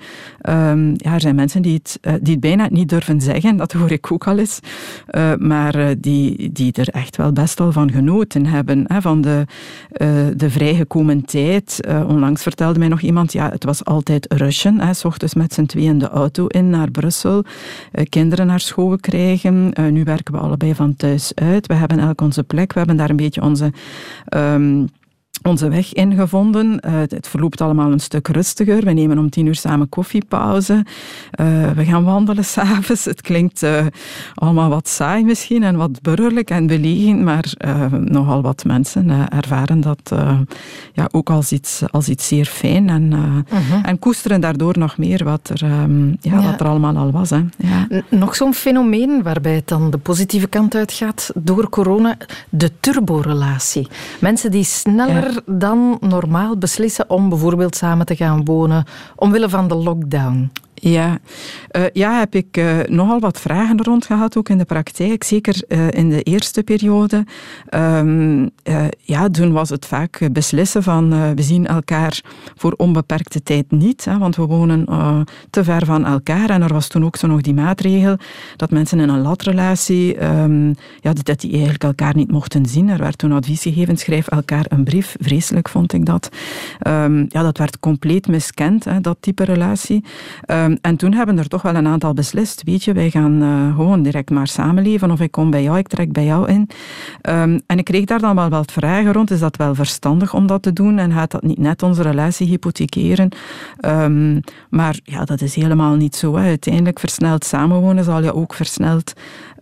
Um, 0.50 0.94
ja, 0.98 1.14
er 1.14 1.22
zijn 1.22 1.36
mensen 1.36 1.62
die 1.62 1.74
het, 1.74 2.00
uh, 2.02 2.14
die 2.22 2.32
het 2.32 2.42
bijna 2.42 2.68
niet 2.72 2.90
durven 2.90 3.22
zeggen, 3.22 3.58
dat 3.58 3.72
hoor 3.72 3.92
ik 3.92 4.12
ook 4.12 4.28
al 4.28 4.38
eens, 4.38 4.60
maar 5.40 6.00
die, 6.00 6.52
die 6.52 6.74
er 6.74 6.88
echt 6.88 7.18
wel 7.18 7.32
best 7.32 7.60
wel 7.60 7.72
van 7.72 7.92
genoten 7.92 8.46
hebben, 8.46 8.84
hè, 8.88 9.02
van 9.02 9.22
de, 9.22 9.46
de 10.36 10.50
vrijgekomen 10.50 11.26
tijd. 11.26 11.80
onlangs 12.08 12.44
vertelde 12.44 12.80
mij 12.80 12.88
nog 12.88 13.02
iemand, 13.02 13.34
ja, 13.34 13.50
het 13.50 13.64
was 13.64 13.86
al 13.86 14.04
altijd 14.10 14.42
rushen. 14.42 14.80
Hè, 14.80 14.94
s 14.94 15.06
ochtends 15.06 15.34
met 15.34 15.54
z'n 15.54 15.66
tweeën 15.66 15.98
de 15.98 16.10
auto 16.10 16.48
in 16.48 16.70
naar 16.70 16.92
Brussel. 16.92 17.44
Uh, 17.94 18.06
kinderen 18.10 18.48
naar 18.48 18.60
school 18.60 18.98
krijgen. 18.98 19.72
Uh, 19.80 19.92
nu 19.92 20.04
werken 20.04 20.34
we 20.34 20.40
allebei 20.40 20.76
van 20.76 20.96
thuis 20.96 21.32
uit. 21.36 21.68
We 21.68 21.74
hebben 21.74 22.00
elk 22.00 22.22
onze 22.22 22.44
plek. 22.44 22.74
We 22.74 22.78
hebben 22.78 22.98
daar 22.98 23.10
een 23.10 23.16
beetje 23.16 23.42
onze... 23.42 23.72
Um, 24.36 24.88
onze 25.44 25.70
weg 25.70 25.94
ingevonden. 25.94 26.80
Uh, 26.86 26.94
het 26.94 27.28
verloopt 27.28 27.62
allemaal 27.62 27.92
een 27.92 28.00
stuk 28.00 28.28
rustiger. 28.28 28.86
We 28.86 28.92
nemen 28.92 29.18
om 29.18 29.30
tien 29.30 29.46
uur 29.46 29.56
samen 29.56 29.90
koffiepauze. 29.90 30.74
Uh, 30.74 31.72
we 31.72 31.86
gaan 31.86 32.04
wandelen 32.04 32.46
s'avonds. 32.56 33.06
Het 33.06 33.22
klinkt 33.22 33.64
uh, 33.64 33.86
allemaal 34.34 34.70
wat 34.70 34.88
saai 34.88 35.24
misschien 35.24 35.64
en 35.64 35.76
wat 35.76 36.02
burgerlijk 36.02 36.50
en 36.50 36.68
belegend, 36.68 37.22
maar 37.22 37.54
nogal 38.00 38.42
wat 38.42 38.64
mensen 38.66 39.30
ervaren 39.30 39.82
dat 39.82 40.14
ja, 40.94 41.08
ook 41.12 41.30
als 41.30 41.52
iets, 41.52 41.84
als 41.92 42.10
iets 42.10 42.28
zeer 42.28 42.46
fijn 42.46 42.90
en, 42.90 43.12
-huh. 43.12 43.80
en 43.84 44.00
koesteren 44.00 44.42
daardoor 44.42 44.78
nog 44.78 44.98
meer 44.98 45.24
wat 45.24 45.50
er, 45.50 45.64
um, 45.64 46.18
ja, 46.22 46.40
ja. 46.40 46.52
Wat 46.52 46.60
er 46.60 46.68
allemaal 46.68 46.98
al 46.98 47.12
was. 47.12 47.30
Hè. 47.30 47.44
Ja. 47.58 47.88
Nog 48.10 48.36
zo'n 48.36 48.54
fenomeen 48.54 49.24
waarbij 49.24 49.56
het 49.56 49.68
dan 49.68 49.92
de 49.92 49.98
positieve 49.98 50.48
kant 50.48 50.76
uitgaat 50.76 51.32
door 51.36 51.70
corona, 51.70 52.18
de 52.50 52.72
turborelatie. 52.80 53.88
Mensen 54.20 54.52
die 54.52 54.64
sneller 54.64 55.25
dan 55.46 55.98
normaal 56.00 56.58
beslissen 56.58 57.10
om 57.10 57.30
bijvoorbeeld 57.30 57.76
samen 57.76 58.06
te 58.06 58.16
gaan 58.16 58.46
wonen 58.46 58.86
omwille 59.16 59.50
van 59.50 59.68
de 59.68 59.76
lockdown? 59.76 60.52
Ja, 60.76 61.20
uh, 61.78 61.84
ja 61.94 62.20
heb 62.20 62.36
ik 62.36 62.58
uh, 62.58 62.80
nogal 62.88 63.20
wat 63.20 63.40
vragen 63.40 63.84
rond 63.84 64.06
gehad, 64.06 64.38
ook 64.38 64.50
in 64.50 64.58
de 64.58 64.66
praktijk. 64.66 65.24
Zeker 65.24 65.64
uh, 65.68 65.92
in 65.92 66.10
de 66.10 66.22
eerste 66.22 66.64
periode. 66.64 67.26
Um, 67.70 68.50
ja, 69.02 69.30
toen 69.30 69.52
was 69.52 69.70
het 69.70 69.86
vaak 69.86 70.30
beslissen 70.32 70.84
van 70.84 71.36
we 71.36 71.42
zien 71.42 71.68
elkaar 71.68 72.22
voor 72.56 72.74
onbeperkte 72.78 73.44
tijd 73.44 73.72
niet, 73.72 74.06
hè, 74.06 74.18
want 74.18 74.36
we 74.36 74.46
wonen 74.46 74.86
te 75.50 75.64
ver 75.64 75.86
van 75.86 76.06
elkaar. 76.06 76.50
En 76.50 76.62
er 76.62 76.74
was 76.74 76.88
toen 76.88 77.06
ook 77.06 77.16
zo 77.16 77.28
nog 77.28 77.42
die 77.42 77.54
maatregel 77.54 78.18
dat 78.56 78.72
mensen 78.72 79.00
in 79.00 79.10
een 79.10 79.22
latrelatie, 79.22 80.24
um, 80.24 80.76
ja, 81.00 81.14
dat 81.14 81.40
die 81.42 81.52
eigenlijk 81.52 81.84
elkaar 81.84 82.16
niet 82.16 82.32
mochten 82.32 82.66
zien. 82.66 82.90
Er 82.90 82.98
werd 82.98 83.18
toen 83.18 83.32
advies 83.32 83.62
gegeven, 83.62 83.98
schrijf 83.98 84.28
elkaar 84.28 84.66
een 84.70 84.84
brief. 84.84 85.16
Vreselijk 85.20 85.70
vond 85.70 85.94
ik 85.94 86.06
dat. 86.06 86.30
Um, 86.88 87.26
ja, 87.30 87.42
dat 87.42 87.58
werd 87.58 87.80
compleet 87.80 88.28
miskend, 88.28 88.84
hè, 88.84 89.02
dat 89.02 89.18
type 89.20 89.44
relatie. 89.44 90.04
Um, 90.66 90.78
en 90.82 90.96
toen 90.96 91.14
hebben 91.14 91.38
er 91.38 91.48
toch 91.48 91.62
wel 91.62 91.76
een 91.76 91.88
aantal 91.88 92.14
beslist. 92.14 92.64
Weet 92.64 92.84
je, 92.84 92.94
wij 92.94 93.10
gaan 93.10 93.44
uh, 93.44 93.76
gewoon 93.76 94.04
direct 94.04 94.30
maar 94.30 94.48
samenleven. 94.48 95.12
Of 95.12 95.20
ik 95.20 95.32
kom 95.32 95.50
bij 95.50 95.64
jou, 95.64 95.78
ik 95.78 95.88
trek 95.88 96.12
bij 96.12 96.26
jou 96.26 96.50
in. 96.50 96.70
Um, 97.22 97.62
en 97.68 97.78
ik 97.78 97.86
kreeg 97.86 98.06
daar 98.06 98.20
dan 98.20 98.36
wel 98.36 98.50
wat 98.50 98.72
vragen 98.72 99.14
rond. 99.14 99.32
Is 99.32 99.40
dat 99.40 99.58
wel 99.58 99.76
verstandig 99.76 100.34
om 100.34 100.48
dat 100.48 100.62
te 100.62 100.74
doen? 100.74 100.98
En 100.98 101.12
gaat 101.12 101.32
dat 101.32 101.44
niet 101.44 101.58
net 101.58 101.84
onze 101.84 102.02
relatie 102.02 102.48
hypothekeren? 102.48 103.30
Um, 103.86 104.40
maar 104.70 105.00
ja, 105.04 105.26
dat 105.26 105.42
is 105.42 105.56
helemaal 105.56 105.96
niet 105.96 106.16
zo. 106.16 106.36
Uiteindelijk 106.36 107.00
versneld 107.00 107.46
samenwonen 107.46 108.04
zal 108.04 108.24
je 108.24 108.34
ook 108.34 108.54
versneld 108.54 109.14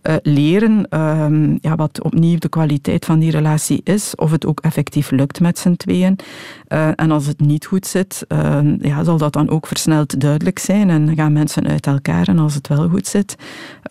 uh, 0.08 0.14
leren 0.22 0.86
um, 1.00 1.58
ja, 1.60 1.76
wat 1.76 2.02
opnieuw 2.02 2.38
de 2.38 2.48
kwaliteit 2.48 3.04
van 3.04 3.18
die 3.18 3.30
relatie 3.30 3.80
is, 3.84 4.14
of 4.14 4.30
het 4.30 4.46
ook 4.46 4.60
effectief 4.60 5.10
lukt 5.10 5.40
met 5.40 5.58
z'n 5.58 5.74
tweeën. 5.74 6.18
Uh, 6.68 6.88
en 6.94 7.10
als 7.10 7.26
het 7.26 7.40
niet 7.40 7.66
goed 7.66 7.86
zit, 7.86 8.24
uh, 8.28 8.58
ja, 8.78 9.04
zal 9.04 9.18
dat 9.18 9.32
dan 9.32 9.48
ook 9.48 9.66
versneld 9.66 10.20
duidelijk 10.20 10.58
zijn 10.58 10.90
en 10.90 11.14
gaan 11.14 11.32
mensen 11.32 11.66
uit 11.66 11.86
elkaar. 11.86 12.28
En 12.28 12.38
als 12.38 12.54
het 12.54 12.68
wel 12.68 12.88
goed 12.88 13.06
zit, 13.06 13.36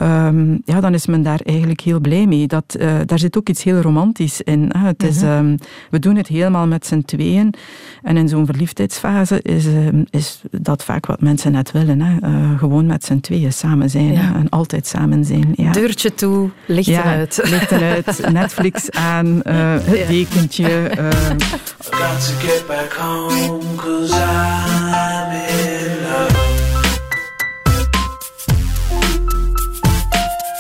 um, 0.02 0.62
ja, 0.66 0.80
dan 0.80 0.94
is 0.94 1.06
men 1.06 1.22
daar 1.22 1.40
eigenlijk 1.44 1.82
heel 1.82 2.00
blij 2.00 2.26
mee. 2.28 2.48
Dat, 2.48 2.78
daar 3.06 3.20
zit 3.20 3.38
ook 3.38 3.50
iets 3.50 3.64
heel 3.64 3.80
romantisch 3.80 4.42
in. 4.42 4.72
Hè. 4.78 4.86
Het 4.88 5.04
is, 5.04 5.22
um, 5.22 5.58
we 5.90 6.00
doen 6.00 6.16
het 6.16 6.28
helemaal 6.28 6.68
met 6.68 6.86
z'n 6.86 7.02
tweeën. 7.02 7.54
En 8.02 8.18
in 8.18 8.28
zo'n 8.30 8.46
verliefdheidsfase 8.46 9.42
is, 9.42 9.66
is 10.10 10.42
dat 10.52 10.84
vaak 10.84 11.06
wat 11.06 11.22
mensen 11.22 11.52
net 11.52 11.72
willen. 11.72 12.02
Hè. 12.02 12.18
gewoon 12.58 12.86
met 12.86 13.06
z'n 13.06 13.20
tweeën 13.20 13.54
samen 13.54 13.90
zijn 13.90 14.12
ja. 14.12 14.36
en 14.36 14.50
altijd 14.50 14.88
samen 14.88 15.26
zijn. 15.26 15.54
Ja. 15.56 15.72
Deurtje 15.72 16.03
toe, 16.12 16.50
lichten 16.66 16.94
ja, 16.94 17.04
uit. 17.04 17.40
lichten 17.44 17.82
uit, 17.82 18.22
Netflix 18.42 18.92
aan, 18.92 19.28
uh, 19.28 19.74
het 19.84 19.98
ja. 19.98 20.06
dekentje. 20.06 20.92
Uh. 21.00 21.10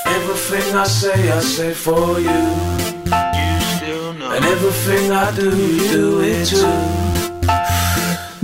Everything 0.06 0.76
I 0.76 0.86
say, 0.86 1.38
I 1.38 1.42
say 1.42 1.74
for 1.74 2.20
you. 2.20 2.30
You 2.30 3.60
still 3.78 4.14
know. 4.14 4.32
And 4.32 4.46
everything 4.46 5.12
I 5.12 5.32
do, 5.36 5.50
you 5.50 5.92
do 5.92 6.20
it 6.22 6.48
too. 6.48 7.13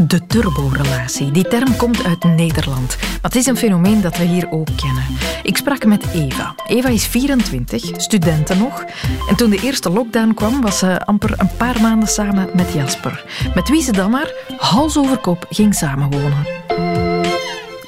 De 0.08 0.26
turborelatie. 0.28 1.32
Die 1.32 1.48
term 1.48 1.76
komt 1.76 2.04
uit 2.04 2.24
Nederland. 2.24 2.98
Maar 3.00 3.20
het 3.22 3.36
is 3.36 3.46
een 3.46 3.58
fenomeen 3.58 4.02
dat 4.02 4.18
we 4.18 4.24
hier 4.24 4.52
ook 4.52 4.68
kennen. 4.76 5.04
Ik 5.44 5.58
sprak 5.58 5.86
met 5.86 6.06
Eva. 6.14 6.56
Eva 6.68 6.90
is 6.90 7.08
24, 7.08 8.02
studenten 8.02 8.58
nog. 8.58 8.86
En 9.30 9.36
toen 9.36 9.50
de 9.50 9.62
eerste 9.62 9.90
lockdown 9.90 10.34
kwam, 10.34 10.62
was 10.62 10.78
ze 10.78 11.06
amper 11.06 11.34
een 11.38 11.50
paar 11.58 11.82
maanden 11.82 12.10
samen 12.10 12.50
met 12.56 12.74
Jasper. 12.74 13.26
Met 13.56 13.70
wie 13.70 13.82
ze 13.82 13.92
dan 13.92 14.12
maar 14.12 14.34
hals 14.58 14.98
over 14.98 15.18
kop 15.18 15.46
ging 15.50 15.76
samenwonen. 15.76 16.48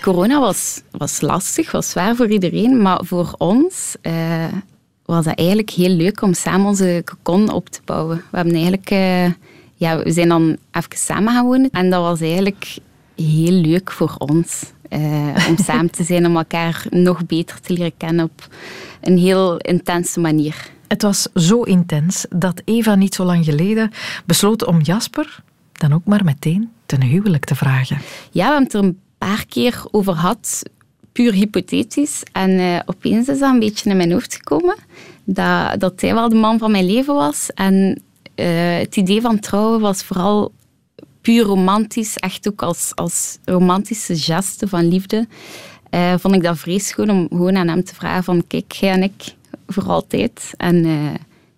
Corona 0.02 0.40
was, 0.40 0.82
was 0.92 1.22
lastig, 1.22 1.72
was 1.72 1.90
zwaar 1.90 2.16
voor 2.16 2.30
iedereen. 2.30 2.82
Maar 2.82 3.00
voor 3.04 3.36
ons 3.38 3.96
uh, 4.02 4.14
was 5.06 5.26
dat 5.26 5.38
eigenlijk 5.38 5.70
heel 5.70 5.96
leuk 5.96 6.22
om 6.22 6.34
samen 6.34 6.68
onze 6.68 7.02
cocon 7.06 7.52
op 7.52 7.70
te 7.70 7.82
bouwen. 7.86 8.24
We 8.30 8.38
hebben 8.38 8.54
eigenlijk... 8.54 8.92
Uh, 8.92 9.50
ja, 9.82 10.04
we 10.04 10.12
zijn 10.12 10.28
dan 10.28 10.58
even 10.72 10.98
samen 10.98 11.34
gaan 11.34 11.46
wonen. 11.46 11.70
En 11.72 11.90
dat 11.90 12.02
was 12.02 12.22
eigenlijk 12.22 12.78
heel 13.16 13.52
leuk 13.52 13.92
voor 13.92 14.16
ons. 14.18 14.64
Uh, 14.90 15.48
om 15.50 15.58
samen 15.68 15.92
te 15.92 16.04
zijn, 16.04 16.26
om 16.26 16.38
elkaar 16.38 16.86
nog 16.90 17.26
beter 17.26 17.60
te 17.60 17.74
leren 17.74 17.98
kennen 17.98 18.26
op 18.26 18.48
een 19.02 19.18
heel 19.18 19.58
intense 19.58 20.20
manier. 20.20 20.70
Het 20.88 21.02
was 21.02 21.28
zo 21.34 21.62
intens 21.62 22.26
dat 22.30 22.62
Eva 22.66 22.96
niet 22.96 23.16
zo 23.16 23.24
lang 23.24 23.46
geleden 23.46 23.92
besloot 24.26 24.66
om 24.66 24.82
Jasper 24.82 25.44
dan 25.72 25.94
ook 25.94 26.06
maar 26.06 26.24
meteen 26.24 26.72
ten 26.86 27.02
huwelijk 27.04 27.46
te 27.46 27.56
vragen. 27.56 27.98
Ja, 28.32 28.46
we 28.46 28.54
hebben 28.54 28.64
het 28.64 28.74
er 28.74 28.84
een 28.84 29.00
paar 29.18 29.46
keer 29.46 29.84
over 29.92 30.14
gehad, 30.14 30.64
puur 31.12 31.34
hypothetisch. 31.34 32.24
En 32.32 32.50
uh, 32.50 32.80
opeens 32.86 33.28
is 33.28 33.40
dat 33.40 33.54
een 33.54 33.60
beetje 33.60 33.90
in 33.90 33.98
mijn 33.98 34.12
hoofd 34.12 34.34
gekomen, 34.36 34.76
dat, 35.24 35.80
dat 35.80 36.02
hij 36.02 36.14
wel 36.14 36.30
de 36.30 36.36
man 36.36 36.58
van 36.58 36.72
mijn 36.72 36.86
leven 36.86 37.14
was. 37.14 37.50
En 37.54 38.02
uh, 38.42 38.78
het 38.80 38.96
idee 38.96 39.22
van 39.22 39.40
trouwen 39.40 39.80
was 39.80 40.04
vooral 40.04 40.52
puur 41.22 41.44
romantisch, 41.44 42.18
echt 42.18 42.48
ook 42.48 42.62
als, 42.62 42.92
als 42.96 43.38
romantische 43.46 44.18
geste 44.18 44.68
van 44.68 44.88
liefde. 44.88 45.28
Uh, 45.92 46.14
vond 46.18 46.36
ik 46.36 46.44
dat 46.44 46.58
vreselijk 46.58 47.12
om 47.12 47.28
gewoon 47.30 47.58
aan 47.58 47.68
hem 47.68 47.84
te 47.84 47.96
vragen 47.96 48.24
van 48.24 48.48
kijk, 48.48 48.72
jij 48.72 48.92
en 48.92 49.04
ik 49.04 49.36
voor 49.68 49.84
altijd. 49.84 50.54
En 50.58 50.86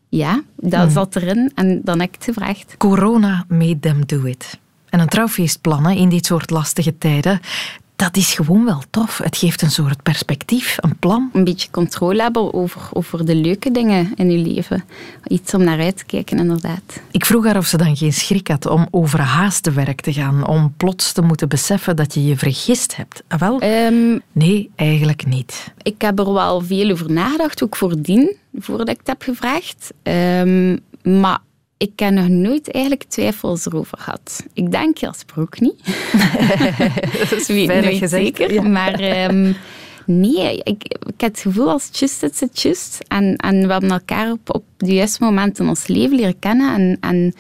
ja, 0.09 0.43
dat 0.55 0.81
hmm. 0.81 0.91
zat 0.91 1.15
erin 1.15 1.51
en 1.55 1.81
dan 1.83 1.99
heb 1.99 2.07
ik 2.09 2.15
het 2.15 2.23
gevraagd. 2.23 2.75
Corona 2.77 3.45
made 3.47 3.79
them 3.79 4.05
do 4.05 4.23
it. 4.23 4.59
En 4.89 4.99
een 4.99 5.07
trouwfeest 5.07 5.61
plannen 5.61 5.95
in 5.95 6.09
dit 6.09 6.25
soort 6.25 6.49
lastige 6.49 6.97
tijden, 6.97 7.39
dat 7.95 8.17
is 8.17 8.33
gewoon 8.33 8.65
wel 8.65 8.83
tof. 8.89 9.17
Het 9.17 9.37
geeft 9.37 9.61
een 9.61 9.71
soort 9.71 10.03
perspectief, 10.03 10.77
een 10.79 10.97
plan. 10.97 11.29
Een 11.33 11.43
beetje 11.43 11.71
controle 11.71 12.21
hebben 12.21 12.53
over, 12.53 12.81
over 12.93 13.25
de 13.25 13.35
leuke 13.35 13.71
dingen 13.71 14.11
in 14.15 14.31
je 14.31 14.37
leven. 14.37 14.83
Iets 15.27 15.53
om 15.53 15.63
naar 15.63 15.79
uit 15.79 15.97
te 15.97 16.05
kijken, 16.05 16.37
inderdaad. 16.37 17.01
Ik 17.11 17.25
vroeg 17.25 17.45
haar 17.45 17.57
of 17.57 17.65
ze 17.65 17.77
dan 17.77 17.95
geen 17.97 18.13
schrik 18.13 18.47
had 18.47 18.65
om 18.65 18.87
overhaast 18.91 19.63
te 19.63 19.71
werk 19.71 20.01
te 20.01 20.13
gaan. 20.13 20.47
Om 20.47 20.73
plots 20.77 21.11
te 21.11 21.21
moeten 21.21 21.49
beseffen 21.49 21.95
dat 21.95 22.13
je 22.13 22.25
je 22.25 22.37
vergist 22.37 22.95
hebt. 22.95 23.23
Ah, 23.27 23.39
wel? 23.39 23.63
Um, 23.63 24.21
nee, 24.31 24.71
eigenlijk 24.75 25.25
niet. 25.25 25.73
Ik 25.81 26.01
heb 26.01 26.19
er 26.19 26.33
wel 26.33 26.61
veel 26.61 26.91
over 26.91 27.11
nagedacht, 27.11 27.63
ook 27.63 27.75
voordien, 27.75 28.35
voordat 28.59 28.89
ik 28.89 28.97
het 28.97 29.07
heb 29.07 29.21
gevraagd. 29.21 29.93
Um, 30.03 30.79
maar 31.03 31.39
ik 31.83 31.99
heb 31.99 32.11
nog 32.11 32.27
nooit 32.27 32.71
eigenlijk 32.71 33.03
twijfels 33.03 33.65
erover 33.65 33.97
gehad. 33.97 34.45
Ik 34.53 34.71
denk 34.71 34.97
Jasper 34.97 35.39
ook 35.39 35.59
niet. 35.59 35.85
dat 37.29 37.31
is 37.31 37.47
niet 37.47 37.71
gezegd, 37.71 38.09
zeker. 38.09 38.69
Maar 38.69 39.27
um, 39.29 39.55
nee, 40.05 40.57
ik, 40.57 40.83
ik 40.83 41.21
heb 41.21 41.31
het 41.31 41.39
gevoel 41.39 41.69
als 41.69 41.85
het 41.85 41.99
just 41.99 42.23
is, 42.23 42.39
het 42.39 42.61
just. 42.61 43.03
En, 43.07 43.35
en 43.35 43.65
we 43.65 43.71
hebben 43.71 43.91
elkaar 43.91 44.31
op, 44.31 44.55
op 44.55 44.63
de 44.77 44.93
juiste 44.93 45.23
momenten 45.23 45.63
in 45.63 45.69
ons 45.69 45.87
leven 45.87 46.15
leren 46.15 46.39
kennen. 46.39 46.75
En, 46.75 46.97
en 46.99 47.33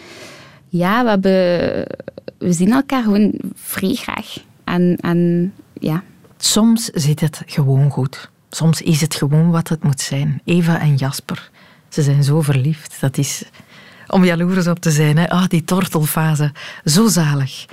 ja, 0.69 1.03
we, 1.03 1.09
hebben, 1.09 1.97
we 2.37 2.53
zien 2.53 2.71
elkaar 2.71 3.03
gewoon 3.03 3.33
vrij 3.55 3.93
graag. 3.93 4.37
En, 4.63 4.97
en 5.01 5.53
ja. 5.79 6.03
Soms 6.37 6.85
zit 6.85 7.19
het 7.19 7.41
gewoon 7.45 7.89
goed. 7.89 8.29
Soms 8.49 8.81
is 8.81 9.01
het 9.01 9.15
gewoon 9.15 9.51
wat 9.51 9.69
het 9.69 9.83
moet 9.83 10.01
zijn. 10.01 10.41
Eva 10.45 10.79
en 10.79 10.95
Jasper, 10.95 11.51
ze 11.89 12.01
zijn 12.01 12.23
zo 12.23 12.41
verliefd. 12.41 12.97
Dat 12.99 13.17
is 13.17 13.43
om 14.07 14.25
jaloers 14.25 14.67
op 14.67 14.79
te 14.79 14.91
zijn. 14.91 15.17
Hè? 15.17 15.29
Ah, 15.29 15.47
die 15.47 15.63
tortelfase. 15.63 16.51
Zo 16.85 17.07
zalig. 17.07 17.65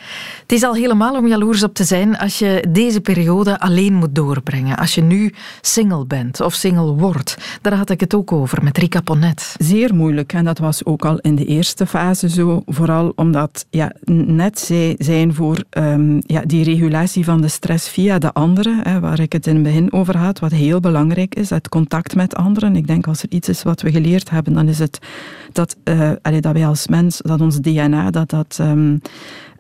Het 0.42 0.52
is 0.52 0.62
al 0.62 0.74
helemaal 0.74 1.16
om 1.16 1.26
jaloers 1.26 1.62
op 1.62 1.74
te 1.74 1.84
zijn 1.84 2.18
als 2.18 2.38
je 2.38 2.64
deze 2.68 3.00
periode 3.00 3.60
alleen 3.60 3.94
moet 3.94 4.14
doorbrengen. 4.14 4.76
Als 4.76 4.94
je 4.94 5.02
nu 5.02 5.34
single 5.60 6.06
bent 6.06 6.40
of 6.40 6.54
single 6.54 6.92
wordt. 6.92 7.36
Daar 7.62 7.74
had 7.74 7.90
ik 7.90 8.00
het 8.00 8.14
ook 8.14 8.32
over 8.32 8.62
met 8.62 8.78
Rika 8.78 9.00
Ponet. 9.00 9.54
Zeer 9.58 9.94
moeilijk. 9.94 10.32
En 10.32 10.44
dat 10.44 10.58
was 10.58 10.84
ook 10.84 11.04
al 11.04 11.18
in 11.18 11.34
de 11.34 11.44
eerste 11.44 11.86
fase 11.86 12.28
zo. 12.28 12.62
Vooral 12.66 13.12
omdat 13.16 13.66
ja, 13.70 13.92
net 14.04 14.58
zij 14.58 14.94
zijn 14.98 15.34
voor 15.34 15.64
um, 15.70 16.20
ja, 16.26 16.40
die 16.40 16.64
regulatie 16.64 17.24
van 17.24 17.40
de 17.40 17.48
stress 17.48 17.88
via 17.88 18.18
de 18.18 18.32
anderen, 18.32 18.80
hè, 18.82 19.00
waar 19.00 19.20
ik 19.20 19.32
het 19.32 19.46
in 19.46 19.54
het 19.54 19.62
begin 19.62 19.92
over 19.92 20.16
had, 20.16 20.38
wat 20.38 20.50
heel 20.50 20.80
belangrijk 20.80 21.34
is, 21.34 21.50
het 21.50 21.68
contact 21.68 22.14
met 22.14 22.34
anderen. 22.34 22.76
Ik 22.76 22.86
denk 22.86 23.06
als 23.06 23.22
er 23.22 23.30
iets 23.30 23.48
is 23.48 23.62
wat 23.62 23.82
we 23.82 23.90
geleerd 23.90 24.30
hebben, 24.30 24.52
dan 24.52 24.68
is 24.68 24.78
het 24.78 24.98
dat, 25.52 25.76
uh, 25.84 26.10
dat 26.22 26.52
wij 26.52 26.66
als 26.66 26.86
mens, 26.86 27.20
dat 27.24 27.40
ons 27.40 27.60
DNA, 27.60 28.10
dat 28.10 28.30
dat 28.30 28.58
um, 28.60 29.00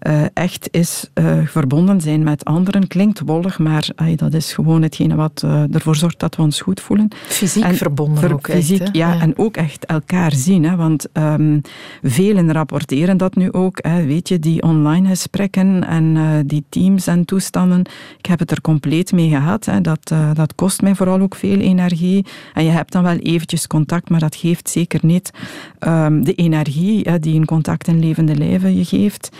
uh, 0.06 0.22
echt 0.32 0.68
is 0.70 1.10
uh, 1.14 1.46
verbonden 1.46 2.00
zijn 2.00 2.22
met 2.22 2.44
anderen. 2.44 2.86
Klinkt 2.86 3.20
wollig, 3.24 3.58
maar 3.58 3.88
ay, 3.94 4.16
dat 4.16 4.34
is 4.34 4.52
gewoon 4.52 4.82
hetgene 4.82 5.14
wat 5.14 5.42
uh, 5.44 5.74
ervoor 5.74 5.96
zorgt 5.96 6.18
dat 6.18 6.36
we 6.36 6.42
ons 6.42 6.60
goed 6.60 6.80
voelen. 6.80 7.08
Fysiek 7.26 7.64
en 7.64 7.74
verbonden 7.74 8.32
ook 8.32 8.50
fysiek, 8.50 8.80
echt, 8.80 8.96
ja, 8.96 9.12
ja, 9.12 9.20
en 9.20 9.38
ook 9.38 9.56
echt 9.56 9.86
elkaar 9.86 10.32
zien. 10.32 10.64
Hè, 10.64 10.76
want 10.76 11.06
um, 11.12 11.60
velen 12.02 12.52
rapporteren 12.52 13.16
dat 13.16 13.34
nu 13.34 13.52
ook. 13.52 13.78
Hè, 13.80 14.04
weet 14.06 14.28
je, 14.28 14.38
die 14.38 14.62
online 14.62 15.08
gesprekken 15.08 15.86
en 15.86 16.16
die 16.46 16.64
teams 16.68 17.06
en 17.06 17.24
toestanden. 17.24 17.84
Ik 18.18 18.26
heb 18.26 18.38
het 18.38 18.50
er 18.50 18.60
compleet 18.60 19.12
mee 19.12 19.28
gehad. 19.28 19.64
Hè, 19.64 19.80
dat, 19.80 20.14
dat 20.32 20.54
kost 20.54 20.82
mij 20.82 20.94
vooral 20.94 21.20
ook 21.20 21.34
veel 21.34 21.58
energie. 21.58 22.26
En 22.54 22.64
je 22.64 22.70
hebt 22.70 22.92
dan 22.92 23.02
wel 23.02 23.16
eventjes 23.16 23.66
contact, 23.66 24.10
maar 24.10 24.20
dat 24.20 24.36
geeft 24.36 24.68
zeker 24.68 25.00
niet 25.02 25.30
um, 25.80 26.24
de 26.24 26.34
energie 26.34 27.18
die 27.18 27.34
een 27.34 27.46
contact 27.46 27.86
in 27.86 27.98
levende 27.98 28.36
lijven 28.36 28.76
je 28.76 28.84
geeft. 28.84 29.30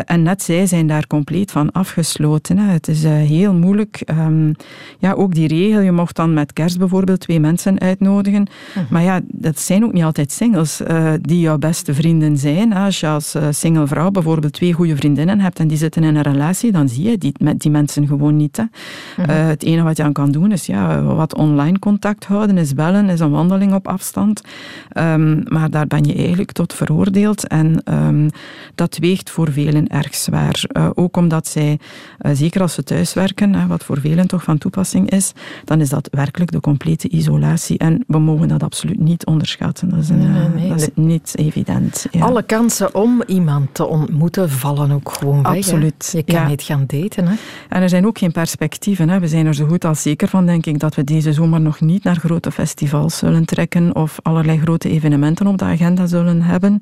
Eh, 0.00 0.14
en 0.14 0.22
net 0.22 0.42
zij 0.42 0.66
zijn 0.66 0.86
daar 0.86 1.06
compleet 1.06 1.50
van 1.50 1.72
afgesloten. 1.72 2.58
Hè. 2.58 2.72
Het 2.72 2.88
is 2.88 3.04
uh, 3.04 3.10
heel 3.12 3.54
moeilijk. 3.54 4.02
Um, 4.18 4.54
ja, 4.98 5.12
ook 5.12 5.34
die 5.34 5.48
regel, 5.48 5.80
je 5.80 5.92
mocht 5.92 6.16
dan 6.16 6.34
met 6.34 6.52
kerst 6.52 6.78
bijvoorbeeld 6.78 7.20
twee 7.20 7.40
mensen 7.40 7.80
uitnodigen. 7.80 8.46
Mhm. 8.74 8.84
Maar 8.90 9.02
ja, 9.02 9.20
dat 9.26 9.58
zijn 9.58 9.84
ook 9.84 9.92
niet 9.92 10.04
altijd 10.04 10.32
singles 10.32 10.80
uh, 10.80 11.12
die 11.20 11.40
jouw 11.40 11.58
beste 11.58 11.94
vrienden 11.94 12.38
zijn. 12.38 12.72
Als 12.72 13.00
je 13.00 13.06
als 13.06 13.36
single 13.50 13.86
vrouw 13.86 14.10
bijvoorbeeld 14.10 14.52
twee 14.52 14.72
goede 14.72 14.96
vriendinnen 14.96 15.40
hebt 15.40 15.58
en 15.58 15.68
die 15.68 15.76
zitten 15.76 16.04
in 16.04 16.16
een 16.16 16.22
relatie, 16.22 16.72
dan 16.72 16.88
zie 16.88 17.10
je 17.10 17.18
die, 17.18 17.32
met 17.40 17.60
die 17.60 17.70
mensen 17.70 18.06
gewoon 18.06 18.36
niet. 18.36 18.56
Hè. 18.56 18.64
Mhm. 19.16 19.30
het 19.30 19.62
enige 19.62 19.82
wat 19.82 19.96
je 19.96 20.02
aan 20.02 20.12
kan 20.12 20.30
doen 20.30 20.52
is 20.52 20.66
ja, 20.66 21.02
wat 21.02 21.34
online 21.34 21.78
contact 21.78 22.24
houden, 22.24 22.58
is 22.58 22.74
bellen, 22.74 23.08
is 23.08 23.20
een 23.20 23.30
wandeling 23.30 23.74
op 23.74 23.88
afstand. 23.88 24.40
Um, 24.98 25.42
maar 25.48 25.70
daar 25.70 25.86
ben 25.86 26.04
je 26.04 26.14
eigenlijk 26.14 26.52
tot 26.52 26.74
veroordeeld 26.74 27.46
en 27.46 27.82
um, 27.84 28.30
dat 28.74 28.98
weegt 29.00 29.30
voor 29.30 29.52
velen 29.52 29.86
erg 29.90 30.14
zwaar. 30.14 30.62
Uh, 30.76 30.90
ook 30.94 31.16
omdat 31.16 31.46
zij, 31.46 31.78
uh, 32.20 32.32
zeker 32.34 32.60
als 32.60 32.74
ze 32.74 32.82
thuiswerken, 32.82 33.68
wat 33.68 33.84
voor 33.84 34.00
velen 34.00 34.28
toch 34.28 34.42
van 34.42 34.58
toepassing 34.58 35.10
is, 35.10 35.32
dan 35.64 35.80
is 35.80 35.88
dat 35.88 36.08
werkelijk 36.12 36.52
de 36.52 36.60
complete 36.60 37.08
isolatie. 37.08 37.78
En 37.78 38.04
we 38.06 38.18
mogen 38.18 38.48
dat 38.48 38.62
absoluut 38.62 39.00
niet 39.00 39.26
onderschatten. 39.26 39.88
Dat 39.88 39.98
is, 39.98 40.08
een, 40.08 40.32
nee, 40.32 40.48
nee, 40.48 40.68
dat 40.68 40.80
is 40.80 40.88
niet 40.94 41.32
evident. 41.34 42.06
Ja. 42.10 42.24
Alle 42.24 42.42
kansen 42.42 42.94
om 42.94 43.22
iemand 43.26 43.74
te 43.74 43.86
ontmoeten 43.86 44.50
vallen 44.50 44.90
ook 44.90 45.12
gewoon 45.12 45.42
weg. 45.42 45.56
Absoluut. 45.56 46.10
Je 46.12 46.22
kan 46.22 46.40
ja. 46.40 46.46
niet 46.46 46.62
gaan 46.62 46.84
daten. 46.86 47.26
Hè? 47.26 47.34
En 47.68 47.82
er 47.82 47.88
zijn 47.88 48.06
ook 48.06 48.18
geen 48.18 48.32
perspectieven. 48.32 49.08
Hè? 49.08 49.20
We 49.20 49.28
zijn 49.28 49.46
er 49.46 49.54
zo 49.54 49.66
goed 49.66 49.84
als 49.84 50.02
zeker 50.02 50.28
van, 50.28 50.46
denk 50.46 50.66
ik, 50.66 50.78
dat 50.78 50.94
we 50.94 51.04
deze 51.04 51.32
zomer 51.32 51.60
nog 51.60 51.80
niet 51.80 52.04
naar 52.04 52.16
grote 52.16 52.52
festivals 52.52 53.18
zullen 53.18 53.44
trekken 53.44 53.94
of 53.94 54.18
allerlei 54.22 54.58
grote 54.58 54.90
evenementen 54.90 55.46
op 55.46 55.58
de 55.58 55.64
agenda 55.64 56.06
zullen 56.06 56.42
hebben. 56.42 56.78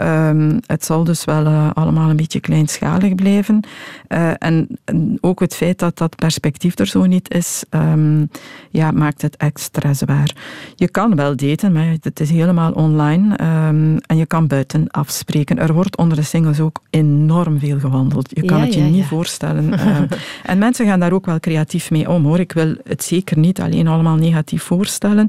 Um, 0.00 0.58
het 0.66 0.84
zal 0.84 1.04
dus 1.04 1.24
wel 1.24 1.46
allemaal 1.72 2.10
een 2.10 2.16
beetje 2.16 2.40
kleinschalig 2.42 3.14
blijven. 3.14 3.60
Uh, 4.08 4.30
en, 4.38 4.68
en, 4.84 5.18
ook 5.20 5.40
het 5.40 5.54
feit 5.54 5.78
dat 5.78 5.98
dat 5.98 6.16
perspectief 6.16 6.78
er 6.78 6.86
zo 6.86 7.06
niet 7.06 7.34
is, 7.34 7.64
um, 7.70 8.30
ja, 8.70 8.90
maakt 8.90 9.22
het 9.22 9.36
extra 9.36 9.94
zwaar. 9.94 10.36
Je 10.74 10.88
kan 10.88 11.16
wel 11.16 11.36
daten, 11.36 11.72
maar 11.72 11.96
het 12.00 12.20
is 12.20 12.30
helemaal 12.30 12.72
online 12.72 13.28
um, 13.42 13.98
en 13.98 14.16
je 14.16 14.26
kan 14.26 14.46
buiten 14.46 14.90
afspreken. 14.90 15.58
Er 15.58 15.72
wordt 15.72 15.96
onder 15.96 16.16
de 16.16 16.22
singles 16.22 16.60
ook 16.60 16.80
enorm 16.90 17.58
veel 17.58 17.78
gewandeld. 17.78 18.30
Je 18.32 18.44
kan 18.44 18.58
ja, 18.58 18.64
het 18.64 18.74
je 18.74 18.80
ja, 18.80 18.86
niet 18.86 18.96
ja. 18.96 19.04
voorstellen. 19.04 19.72
uh, 19.72 20.00
en 20.52 20.58
mensen 20.58 20.86
gaan 20.86 21.00
daar 21.00 21.12
ook 21.12 21.26
wel 21.26 21.40
creatief 21.40 21.90
mee 21.90 22.10
om, 22.10 22.24
hoor. 22.24 22.38
Ik 22.38 22.52
wil 22.52 22.74
het 22.84 23.04
zeker 23.04 23.38
niet 23.38 23.60
alleen 23.60 23.88
allemaal 23.88 24.16
negatief 24.16 24.62
voorstellen. 24.62 25.26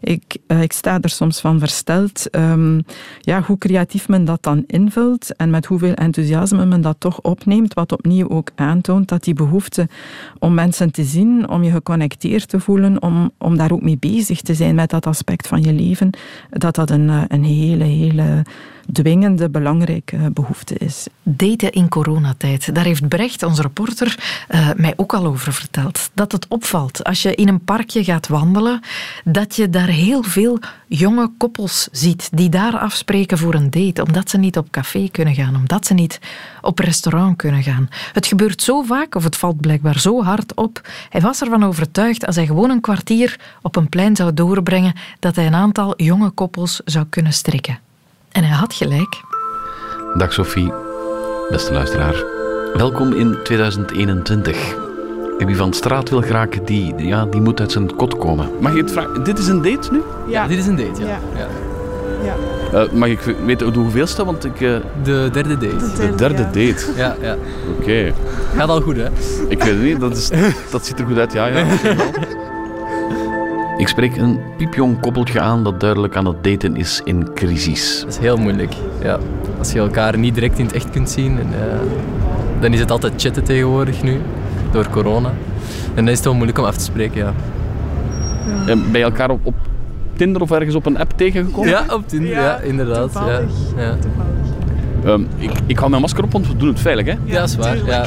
Ik, 0.00 0.36
uh, 0.46 0.62
ik 0.62 0.72
sta 0.72 1.00
er 1.00 1.10
soms 1.10 1.40
van 1.40 1.58
versteld 1.58 2.36
um, 2.36 2.84
ja, 3.20 3.42
hoe 3.42 3.58
creatief 3.58 4.08
men 4.08 4.24
dat 4.24 4.42
dan 4.42 4.64
invult 4.66 5.36
en 5.36 5.50
met 5.50 5.66
hoeveel 5.66 5.94
enthousiasme 5.94 6.49
men 6.50 6.80
dat 6.80 6.96
toch 6.98 7.20
opneemt, 7.20 7.74
wat 7.74 7.92
opnieuw 7.92 8.28
ook 8.28 8.50
aantoont 8.54 9.08
dat 9.08 9.24
die 9.24 9.34
behoefte 9.34 9.88
om 10.38 10.54
mensen 10.54 10.92
te 10.92 11.04
zien, 11.04 11.48
om 11.48 11.62
je 11.62 11.70
geconnecteerd 11.70 12.48
te 12.48 12.60
voelen, 12.60 13.02
om, 13.02 13.30
om 13.38 13.56
daar 13.56 13.72
ook 13.72 13.82
mee 13.82 13.98
bezig 13.98 14.40
te 14.40 14.54
zijn 14.54 14.74
met 14.74 14.90
dat 14.90 15.06
aspect 15.06 15.48
van 15.48 15.62
je 15.62 15.72
leven, 15.72 16.10
dat 16.50 16.74
dat 16.74 16.90
een, 16.90 17.08
een 17.28 17.44
hele, 17.44 17.84
hele 17.84 18.42
dwingende, 18.92 19.50
belangrijke 19.50 20.30
behoefte 20.32 20.74
is. 20.74 21.06
Daten 21.22 21.72
in 21.72 21.88
coronatijd. 21.88 22.74
Daar 22.74 22.84
heeft 22.84 23.08
Brecht, 23.08 23.42
onze 23.42 23.62
reporter, 23.62 24.18
uh, 24.48 24.70
mij 24.76 24.92
ook 24.96 25.14
al 25.14 25.26
over 25.26 25.52
verteld. 25.52 26.10
Dat 26.14 26.32
het 26.32 26.48
opvalt 26.48 27.04
als 27.04 27.22
je 27.22 27.34
in 27.34 27.48
een 27.48 27.64
parkje 27.64 28.04
gaat 28.04 28.28
wandelen, 28.28 28.80
dat 29.24 29.56
je 29.56 29.70
daar 29.70 29.88
heel 29.88 30.22
veel 30.22 30.58
jonge 30.88 31.30
koppels 31.38 31.88
ziet 31.92 32.28
die 32.32 32.48
daar 32.48 32.78
afspreken 32.78 33.38
voor 33.38 33.54
een 33.54 33.70
date, 33.70 34.02
omdat 34.02 34.30
ze 34.30 34.38
niet 34.38 34.56
op 34.56 34.70
café 34.70 35.08
kunnen 35.12 35.34
gaan, 35.34 35.56
omdat 35.56 35.86
ze 35.86 35.94
niet 35.94 36.18
op 36.60 36.78
restaurant 36.78 37.36
kunnen 37.36 37.62
gaan. 37.62 37.88
Het 38.12 38.26
gebeurt 38.26 38.62
zo 38.62 38.82
vaak, 38.82 39.14
of 39.14 39.24
het 39.24 39.36
valt 39.36 39.60
blijkbaar 39.60 39.98
zo 39.98 40.22
hard 40.22 40.54
op. 40.54 40.88
Hij 41.08 41.20
was 41.20 41.40
ervan 41.40 41.64
overtuigd, 41.64 42.26
als 42.26 42.36
hij 42.36 42.46
gewoon 42.46 42.70
een 42.70 42.80
kwartier 42.80 43.38
op 43.62 43.76
een 43.76 43.88
plein 43.88 44.16
zou 44.16 44.34
doorbrengen, 44.34 44.94
dat 45.18 45.36
hij 45.36 45.46
een 45.46 45.54
aantal 45.54 46.02
jonge 46.02 46.30
koppels 46.30 46.80
zou 46.84 47.06
kunnen 47.08 47.32
strikken. 47.32 47.78
En 48.32 48.44
hij 48.44 48.56
had 48.56 48.74
gelijk. 48.74 49.20
Dag 50.14 50.32
Sophie, 50.32 50.72
beste 51.50 51.72
luisteraar. 51.72 52.24
Welkom 52.74 53.12
in 53.12 53.36
2021. 53.44 54.74
En 55.38 55.46
wie 55.46 55.56
van 55.56 55.72
straat 55.72 56.08
wil 56.10 56.22
geraken, 56.22 56.64
die, 56.64 56.94
ja, 56.96 57.24
die 57.24 57.40
moet 57.40 57.60
uit 57.60 57.72
zijn 57.72 57.96
kot 57.96 58.18
komen. 58.18 58.48
Mag 58.60 58.72
je 58.74 58.78
het 58.80 58.92
vragen? 58.92 59.22
Dit 59.24 59.38
is 59.38 59.46
een 59.48 59.62
date 59.62 59.92
nu? 59.92 60.02
Ja, 60.26 60.46
dit 60.46 60.58
is 60.58 60.66
een 60.66 60.76
date, 60.76 61.00
ja. 61.00 61.06
Ja. 61.08 61.18
ja. 61.36 61.46
Ja. 62.24 62.34
Eh, 62.84 62.90
mag 62.92 63.08
ik 63.08 63.20
weten 63.44 63.72
de 63.72 63.78
hoeveelste? 63.78 64.24
Want 64.24 64.44
ik... 64.44 64.60
eh, 64.60 64.74
De 65.02 65.28
derde 65.32 65.58
date. 65.58 65.92
de 66.00 66.14
derde 66.14 66.42
ja. 66.42 66.44
date. 66.44 66.86
Ja, 66.96 67.16
ja. 67.20 67.36
Oké. 67.78 68.12
Gaat 68.56 68.68
al 68.68 68.80
goed, 68.80 68.96
hè? 68.96 69.06
Ik 69.48 69.62
weet 69.62 69.72
het 69.72 69.82
niet, 69.82 70.00
dat, 70.00 70.16
is, 70.16 70.30
dat 70.70 70.86
ziet 70.86 70.98
er 70.98 71.06
goed 71.06 71.18
uit. 71.18 71.32
Ja, 71.32 71.46
ja. 71.46 71.64
Ik 73.80 73.88
spreek 73.88 74.16
een 74.16 74.38
piepjong 74.56 75.00
koppeltje 75.00 75.40
aan 75.40 75.64
dat 75.64 75.80
duidelijk 75.80 76.16
aan 76.16 76.26
het 76.26 76.44
daten 76.44 76.76
is 76.76 77.00
in 77.04 77.28
crisis. 77.34 78.00
Dat 78.00 78.08
is 78.08 78.18
heel 78.18 78.36
moeilijk. 78.36 78.74
Ja. 79.02 79.18
Als 79.58 79.72
je 79.72 79.78
elkaar 79.78 80.18
niet 80.18 80.34
direct 80.34 80.58
in 80.58 80.64
het 80.64 80.74
echt 80.74 80.90
kunt 80.90 81.10
zien, 81.10 81.38
en, 81.38 81.46
eh, 81.52 81.78
dan 82.60 82.72
is 82.72 82.80
het 82.80 82.90
altijd 82.90 83.12
chatten 83.16 83.44
tegenwoordig 83.44 84.02
nu, 84.02 84.20
door 84.72 84.88
corona. 84.90 85.28
En 85.94 86.04
dan 86.04 86.08
is 86.08 86.14
het 86.16 86.24
wel 86.24 86.34
moeilijk 86.34 86.58
om 86.58 86.64
af 86.64 86.76
te 86.76 86.84
spreken, 86.84 87.18
ja. 87.18 87.32
En 88.66 88.90
ben 88.90 89.00
je 89.00 89.06
elkaar 89.06 89.30
op, 89.30 89.40
op 89.42 89.54
Tinder 90.16 90.42
of 90.42 90.50
ergens 90.50 90.74
op 90.74 90.86
een 90.86 90.98
app 90.98 91.12
tegengekomen? 91.16 91.68
Ja, 91.70 91.84
op 91.88 92.08
Tinder, 92.08 92.30
ja, 92.30 92.40
Ja, 92.40 92.58
inderdaad. 92.58 93.12
Ja. 93.12 93.20
toevallig. 93.20 93.50
Ja. 93.76 93.96
Ehm, 95.04 95.22
ik, 95.36 95.50
ik 95.66 95.78
hou 95.78 95.90
mijn 95.90 96.02
masker 96.02 96.24
op, 96.24 96.32
want 96.32 96.46
we 96.46 96.56
doen 96.56 96.68
het 96.68 96.80
veilig, 96.80 97.06
hè? 97.06 97.14
ja, 97.24 97.40
dat 97.40 97.48
is 97.48 97.56
waar. 97.56 97.84
Ja. 97.86 98.06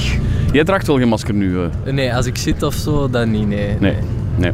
Jij 0.51 0.63
draagt 0.63 0.87
wel 0.87 0.97
geen 0.97 1.07
masker 1.07 1.33
nu? 1.33 1.57
eh? 1.59 1.93
Nee, 1.93 2.15
als 2.15 2.25
ik 2.25 2.37
zit 2.37 2.63
of 2.63 2.73
zo, 2.73 3.09
dan 3.09 3.31
niet, 3.31 3.47
nee. 3.47 3.75
Nee. 3.79 3.95
nee. 4.35 4.51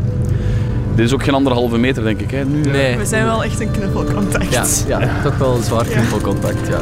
Dit 0.99 1.07
is 1.07 1.13
ook 1.13 1.23
geen 1.23 1.33
anderhalve 1.33 1.77
meter, 1.77 2.03
denk 2.03 2.19
ik, 2.19 2.31
hè? 2.31 2.45
Nu, 2.45 2.63
eh? 2.63 2.71
Nee. 2.71 2.97
We 2.97 3.05
zijn 3.05 3.25
wel 3.25 3.43
echt 3.43 3.59
een 3.59 3.71
knuffelcontact. 3.71 4.85
Ja, 4.87 4.99
ja, 4.99 5.21
toch 5.23 5.37
wel 5.37 5.57
zwaar 5.57 5.85
knuffelcontact, 5.85 6.67
ja. 6.67 6.79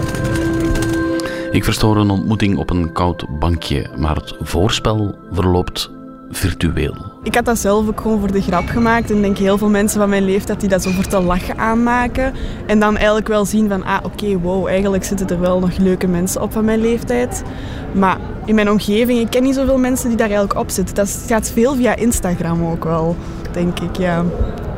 Ik 1.51 1.63
verstoor 1.63 1.97
een 1.97 2.09
ontmoeting 2.09 2.57
op 2.57 2.69
een 2.69 2.91
koud 2.91 3.25
bankje, 3.39 3.89
maar 3.97 4.15
het 4.15 4.35
voorspel 4.39 5.15
verloopt 5.31 5.91
virtueel. 6.29 6.95
Ik 7.23 7.35
had 7.35 7.45
dat 7.45 7.57
zelf 7.57 7.87
ook 7.87 8.01
gewoon 8.01 8.19
voor 8.19 8.31
de 8.31 8.41
grap 8.41 8.67
gemaakt. 8.67 9.09
En 9.09 9.15
ik 9.15 9.21
denk 9.21 9.37
heel 9.37 9.57
veel 9.57 9.69
mensen 9.69 9.99
van 9.99 10.09
mijn 10.09 10.25
leeftijd 10.25 10.59
die 10.59 10.69
dat 10.69 10.83
zo 10.83 10.89
voor 10.89 11.07
te 11.07 11.21
lachen 11.21 11.57
aanmaken. 11.57 12.33
En 12.65 12.79
dan 12.79 12.95
eigenlijk 12.95 13.27
wel 13.27 13.45
zien 13.45 13.69
van, 13.69 13.83
ah 13.83 13.99
oké, 14.03 14.39
wow, 14.39 14.67
eigenlijk 14.67 15.03
zitten 15.03 15.27
er 15.29 15.39
wel 15.39 15.59
nog 15.59 15.77
leuke 15.77 16.07
mensen 16.07 16.41
op 16.41 16.51
van 16.51 16.65
mijn 16.65 16.81
leeftijd. 16.81 17.43
Maar 17.91 18.17
in 18.45 18.55
mijn 18.55 18.69
omgeving, 18.69 19.19
ik 19.19 19.29
ken 19.29 19.43
niet 19.43 19.55
zoveel 19.55 19.77
mensen 19.77 20.07
die 20.07 20.17
daar 20.17 20.29
eigenlijk 20.29 20.59
op 20.59 20.69
zitten. 20.69 20.95
Dat 20.95 21.23
gaat 21.27 21.51
veel 21.51 21.75
via 21.75 21.95
Instagram 21.95 22.65
ook 22.65 22.83
wel, 22.83 23.15
denk 23.57 23.79
ik, 23.79 23.97
ja. 23.97 24.23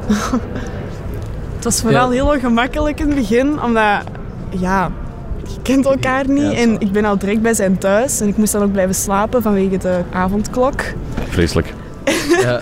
het 1.55 1.63
was 1.63 1.81
vooral 1.81 2.13
Ja. 2.13 2.23
heel 2.25 2.39
gemakkelijk 2.39 2.99
in 2.99 3.05
het 3.07 3.15
begin, 3.15 3.61
omdat, 3.63 4.01
ja, 4.49 4.91
je 5.43 5.61
kent 5.61 5.85
elkaar 5.85 6.29
niet. 6.29 6.53
En 6.53 6.79
ik 6.79 6.91
ben 6.91 7.05
al 7.05 7.17
direct 7.17 7.41
bij 7.41 7.53
zijn 7.53 7.77
thuis. 7.77 8.21
En 8.21 8.27
ik 8.27 8.37
moest 8.37 8.51
dan 8.51 8.63
ook 8.63 8.71
blijven 8.71 8.95
slapen 8.95 9.41
vanwege 9.41 9.77
de 9.77 9.99
avondklok. 10.11 10.81
Vreselijk. 11.29 11.73
ja. 12.43 12.59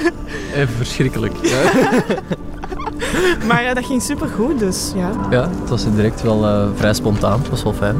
Even 0.55 0.73
verschrikkelijk. 0.77 1.33
Ja. 1.47 3.45
Maar 3.47 3.63
ja, 3.63 3.73
dat 3.73 3.85
ging 3.85 4.01
supergoed, 4.01 4.59
dus 4.59 4.91
ja. 4.95 5.09
ja, 5.29 5.49
het 5.61 5.69
was 5.69 5.91
direct 5.95 6.21
wel 6.21 6.45
eh, 6.45 6.67
vrij 6.75 6.93
spontaan. 6.93 7.39
Het 7.39 7.49
was 7.49 7.63
wel 7.63 7.73
fijn. 7.73 7.95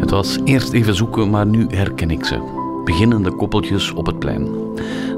Het 0.00 0.10
was 0.10 0.38
eerst 0.44 0.72
even 0.72 0.94
zoeken, 0.94 1.30
maar 1.30 1.46
nu 1.46 1.66
herken 1.70 2.10
ik 2.10 2.24
ze. 2.24 2.57
Beginnende 2.88 3.30
koppeltjes 3.30 3.92
op 3.92 4.06
het 4.06 4.18
plein. 4.18 4.48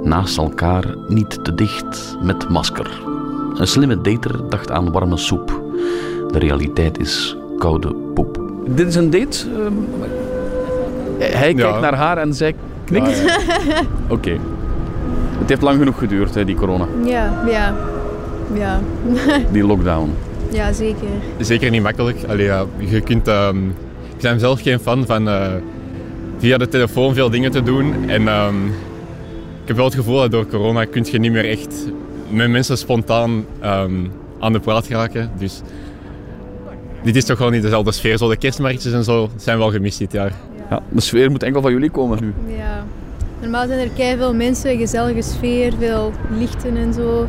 Naast 0.03 0.39
elkaar, 0.39 0.95
niet 1.09 1.45
te 1.45 1.55
dicht, 1.55 2.17
met 2.23 2.49
masker. 2.49 3.03
Een 3.55 3.67
slimme 3.67 4.01
dater 4.01 4.49
dacht 4.49 4.71
aan 4.71 4.93
warme 4.93 5.17
soep. 5.17 5.63
De 6.33 6.39
realiteit 6.39 6.99
is 6.99 7.37
koude 7.59 7.95
poep. 8.15 8.41
Dit 8.67 8.87
is 8.87 8.95
een 8.95 9.11
date? 9.11 9.47
ehm, 9.51 9.73
hij 11.19 11.55
kijkt 11.55 11.81
naar 11.81 11.95
haar 11.95 12.19
en 12.19 12.35
zij 12.35 12.55
knikt? 12.85 13.23
Oké. 14.09 14.39
Het 15.39 15.49
heeft 15.49 15.63
lang 15.63 15.79
genoeg 15.79 15.99
geduurd, 15.99 16.35
hè, 16.35 16.45
die 16.45 16.57
corona. 16.57 16.87
Ja, 17.05 17.45
ja. 17.49 17.75
Ja, 18.55 18.81
Die 19.53 19.67
lockdown. 19.67 20.11
ja 20.53 20.73
zeker. 20.73 21.09
zeker 21.39 21.71
niet 21.71 21.83
makkelijk. 21.83 22.19
Allee, 22.29 22.45
ja, 22.45 22.65
je 22.79 23.01
kunt, 23.01 23.29
ehm, 23.29 23.69
ik 24.17 24.21
ben 24.21 24.41
zelf 24.41 24.61
geen 24.63 24.79
fan 24.81 25.07
van 25.07 25.29
eh, 25.29 25.53
via 26.41 26.59
de 26.59 26.69
telefoon 26.69 27.15
veel 27.15 27.31
dingen 27.31 27.51
te 27.51 27.63
doen. 27.63 28.09
En 28.09 28.29
ehm, 28.29 28.67
ik 29.63 29.67
heb 29.67 29.77
wel 29.77 29.85
het 29.85 29.95
gevoel 29.95 30.17
dat 30.21 30.31
door 30.31 30.47
corona 30.47 30.85
kun 30.85 31.07
je 31.11 31.19
niet 31.19 31.33
meer 31.33 31.49
echt 31.49 31.87
met 32.29 32.51
mensen 32.51 32.79
spontaan 32.79 33.45
ehm, 33.61 33.93
aan 34.39 34.53
de 34.53 34.61
praat 34.61 34.87
geraken. 34.87 35.31
Dus 35.39 35.61
dit 37.03 37.17
is 37.17 37.25
toch 37.25 37.39
wel 37.39 37.51
niet 37.51 37.63
dezelfde 37.63 37.93
sfeer. 37.93 38.17
Zo 38.19 38.29
de 38.29 38.37
kerstmarktjes 38.37 38.93
en 38.93 39.05
zo 39.05 39.31
zijn 39.37 39.59
wel 39.59 39.71
gemist 39.71 39.99
dit 39.99 40.13
jaar. 40.13 40.33
Ja, 40.71 40.83
de 40.89 41.01
sfeer 41.01 41.31
moet 41.31 41.43
enkel 41.43 41.63
van 41.63 41.73
jullie 41.73 41.91
komen 41.91 42.19
nu. 42.21 42.33
Ja. 42.57 42.85
Normaal 43.41 43.67
zijn 43.67 43.79
er 43.79 43.89
kei 43.97 44.17
veel 44.17 44.35
mensen, 44.35 44.79
gezellige 44.79 45.23
sfeer, 45.23 45.73
veel 45.79 46.13
lichten 46.39 46.77
en 46.77 46.93
zo. 46.93 47.27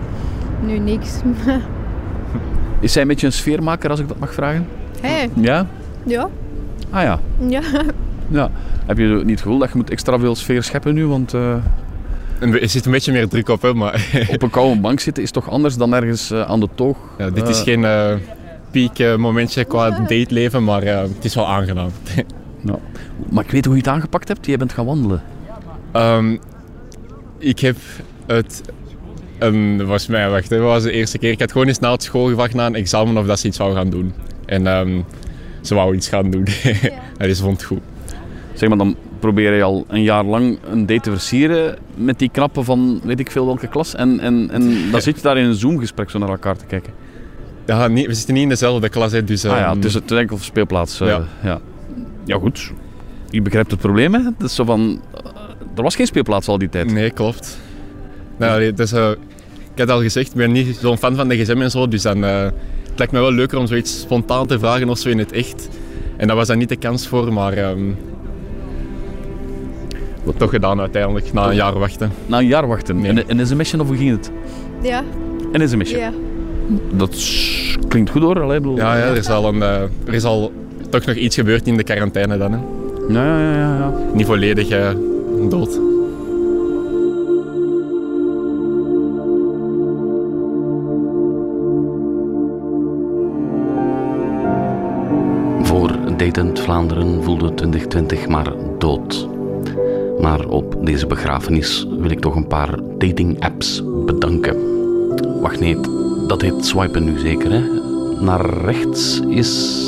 Nu 0.66 0.78
niks. 0.80 1.10
Is 2.80 2.92
zij 2.92 3.02
een 3.02 3.08
beetje 3.08 3.26
een 3.26 3.34
sfeermaker, 3.34 3.90
als 3.90 4.00
ik 4.00 4.08
dat 4.08 4.20
mag 4.20 4.34
vragen? 4.34 4.68
Hé, 5.02 5.28
Ja? 5.36 5.68
ja. 6.06 6.30
Ah 6.90 7.02
ja. 7.04 7.20
Ja. 7.48 7.62
Ja. 8.32 8.52
Heb 8.86 8.98
je 8.98 9.06
niet 9.06 9.30
het 9.30 9.42
gevoel 9.42 9.58
dat 9.58 9.70
je 9.72 9.78
moet 9.78 9.90
extra 9.90 10.20
veel 10.20 10.36
sfeer 10.36 10.64
scheppen 10.64 10.94
nu? 10.94 11.06
Want 11.08 11.34
eh, 11.34 11.56
En 12.40 12.62
er 12.62 12.70
zit 12.70 12.86
een 12.86 12.92
beetje 12.92 13.12
meer 13.12 13.28
druk 13.28 13.50
op, 13.50 13.62
hè, 13.62 13.74
maar 13.74 14.06
op 14.34 14.42
een 14.42 14.50
koude 14.50 14.80
bank 14.80 15.00
zitten 15.00 15.24
is 15.24 15.32
toch 15.32 15.50
anders 15.50 15.76
dan 15.78 15.94
ergens 15.94 16.32
eh, 16.32 16.42
aan 16.42 16.60
de 16.60 16.68
toog? 16.76 16.98
ja, 17.18 17.30
dit 17.30 17.48
is 17.48 17.58
Eh, 17.58 17.64
geen 17.64 17.86
eh 17.86 18.14
piek 18.72 19.18
momentje 19.18 19.64
qua 19.64 19.90
dateleven, 19.90 20.64
maar 20.64 20.84
eh, 20.84 21.02
het 21.02 21.26
is 21.26 21.36
wel 21.36 21.48
aangenaam. 21.48 21.90
ja. 22.66 22.76
Maar 23.30 23.44
ik 23.44 23.52
weet 23.52 23.66
hoe 23.66 23.74
je 23.74 23.82
het 23.82 23.90
aangepakt 23.90 24.28
hebt. 24.28 24.46
Jij 24.46 24.58
bent 24.58 24.74
gaan 24.74 24.86
wandelen. 24.86 25.22
Ehm, 25.92 26.38
ik 27.38 27.60
heb 27.60 27.78
het. 28.26 28.62
Een, 29.40 29.86
was 29.86 30.08
mij, 30.08 30.30
wacht, 30.30 30.50
dat 30.50 30.60
was 30.60 30.84
de 30.84 30.92
eerste 30.92 31.18
keer. 31.18 31.32
Ik 31.32 31.40
had 31.40 31.52
gewoon 31.52 31.68
eens 31.68 31.80
na 31.80 31.92
het 31.92 32.04
school 32.04 32.28
gevraagd 32.28 32.54
na 32.54 32.66
een 32.66 32.76
examen 32.76 33.18
of 33.18 33.26
dat 33.26 33.40
ze 33.40 33.48
iets 33.48 33.58
zou 33.58 33.76
gaan 33.76 33.90
doen. 33.90 34.14
En 34.46 34.68
ehm, 34.68 35.02
ze 35.62 35.76
wou 35.76 35.96
iets 35.96 36.08
gaan 36.10 36.32
doen. 36.32 36.48
en 37.18 37.36
ze 37.36 37.42
vond 37.42 37.58
het 37.58 37.66
goed. 37.66 37.82
Zeg 38.62 38.70
maar, 38.70 38.78
dan 38.78 38.96
probeer 39.20 39.54
je 39.54 39.64
al 39.64 39.86
een 39.88 40.04
jaar 40.04 40.24
lang 40.26 40.58
een 40.72 40.86
date 40.86 41.02
te 41.02 41.10
versieren 41.10 41.78
met 41.96 42.20
die 42.20 42.30
knappen 42.30 42.66
van 42.66 43.02
weet 43.04 43.20
ik 43.20 43.32
veel 43.32 43.46
welke 43.46 43.68
klas. 43.68 43.96
En, 43.96 44.20
en, 44.20 44.50
en 44.52 44.92
dan 44.92 45.02
zit 45.02 45.16
je 45.16 45.22
daar 45.22 45.38
in 45.38 45.46
een 45.46 45.54
Zoom-gesprek 45.54 46.10
zo 46.10 46.20
naar 46.20 46.30
elkaar 46.30 46.58
te 46.58 46.66
kijken. 46.66 46.94
Ja, 47.66 47.92
we 47.92 48.14
zitten 48.14 48.34
niet 48.34 48.44
in 48.44 48.50
dezelfde 48.50 48.90
klas, 48.90 49.12
hè, 49.12 49.24
dus... 49.24 49.46
ah 49.46 49.58
ja, 49.58 49.76
het 49.76 49.86
is 49.86 49.94
het 49.94 50.12
enkel 50.12 50.38
speelplaats. 50.38 51.00
eh, 51.02 51.08
Ja. 51.08 51.24
ja. 51.44 51.60
ja, 52.26 52.38
goed. 52.38 52.72
Je 53.30 53.42
begrijpt 53.42 53.72
het 53.72 53.80
probleem, 53.80 54.14
hè? 54.14 54.20
Het 54.20 54.44
is 54.44 54.56
zo 54.56 54.64
van... 54.64 55.02
eh, 55.14 55.32
er 55.76 55.84
was 55.84 55.96
geen 55.96 56.06
speelplaats 56.08 56.48
al 56.48 56.58
die 56.58 56.70
tijd. 56.70 56.92
Nee, 56.94 57.12
klopt. 57.12 57.60
Nou, 58.38 58.74
dus, 58.74 58.92
eh, 58.92 59.10
ik 59.74 59.80
had 59.80 59.90
al 59.90 60.02
gezegd, 60.02 60.30
ik 60.30 60.36
ben 60.36 60.52
niet 60.52 60.76
zo'n 60.76 60.98
fan 60.98 61.16
van 61.16 61.28
de 61.28 61.38
gsm 61.38 61.62
en 61.62 61.72
zo, 61.72 61.88
dus 61.88 62.02
dan... 62.02 62.22
het 62.22 62.54
lijkt 62.96 63.14
me 63.14 63.20
wel 63.20 63.34
leuker 63.34 63.58
om 63.58 63.68
zoiets 63.68 64.00
spontaan 64.00 64.48
te 64.48 64.60
vragen 64.60 64.90
of 64.90 64.98
zo 64.98 65.10
in 65.10 65.20
het 65.20 65.32
echt. 65.32 65.70
En 66.18 66.28
daar 66.28 66.36
was 66.36 66.48
dan 66.48 66.58
niet 66.58 66.70
de 66.70 66.76
kans 66.76 67.08
voor, 67.08 67.34
maar... 67.34 67.54
ehm 67.54 67.80
wat 70.24 70.38
toch 70.38 70.50
gedaan 70.50 70.80
uiteindelijk, 70.80 71.34
na 71.34 71.50
een 71.50 71.56
jaar 71.56 71.80
wachten. 71.80 72.12
Na 72.26 72.38
een 72.38 72.48
jaar 72.48 72.68
wachten. 72.68 73.02
Nee. 73.02 73.24
En 73.24 73.40
een 73.40 73.48
sms'je 73.48 73.80
of 73.80 73.88
hoe 73.88 73.98
ging 73.98 74.10
het? 74.10 74.32
Ja. 74.82 75.04
Een 75.52 75.70
sms'je. 75.70 75.98
Ja. 75.98 76.12
Dat 76.94 77.16
klinkt 77.88 78.10
goed 78.10 78.22
hoor. 78.22 78.42
Allee, 78.42 78.58
ik 78.58 78.62
bedoel, 78.62 78.78
Ja, 78.78 78.96
ja 78.98 79.04
er, 79.04 79.18
is 79.18 79.30
al 79.30 79.48
een, 79.48 79.62
eh, 79.62 79.82
er 80.06 80.14
is 80.14 80.24
al 80.24 80.52
toch 80.90 81.06
nog 81.06 81.16
iets 81.16 81.36
gebeurd 81.36 81.68
in 81.68 81.78
de 81.78 81.84
quarantaine 81.84 82.38
dan. 82.38 82.52
Hè. 82.52 82.58
ja, 83.10 83.40
ja, 83.40 83.54
ja, 83.54 83.78
ja. 83.78 83.94
Niet 84.14 84.26
volledig 84.26 84.70
eh, 84.70 84.90
dood. 85.50 85.80
Voor 95.62 95.92
Datend 96.18 96.60
Vlaanderen 96.60 97.24
voelde 97.24 97.54
2020 97.54 98.28
maar 98.28 98.54
dood. 98.78 99.28
Maar 100.22 100.46
op 100.46 100.76
deze 100.86 101.08
begrafenis 101.08 101.88
wil 102.00 102.10
ik 102.10 102.20
toch 102.20 102.36
een 102.36 102.48
paar 102.48 102.80
dating-apps 102.98 103.84
bedanken. 104.06 104.56
Wacht, 105.42 105.60
nee, 105.60 105.78
dat 106.28 106.42
heet 106.42 106.66
swipen 106.66 107.04
nu 107.04 107.20
zeker, 107.20 107.52
hè? 107.52 107.62
Naar 108.20 108.46
rechts 108.66 109.20
is 109.30 109.80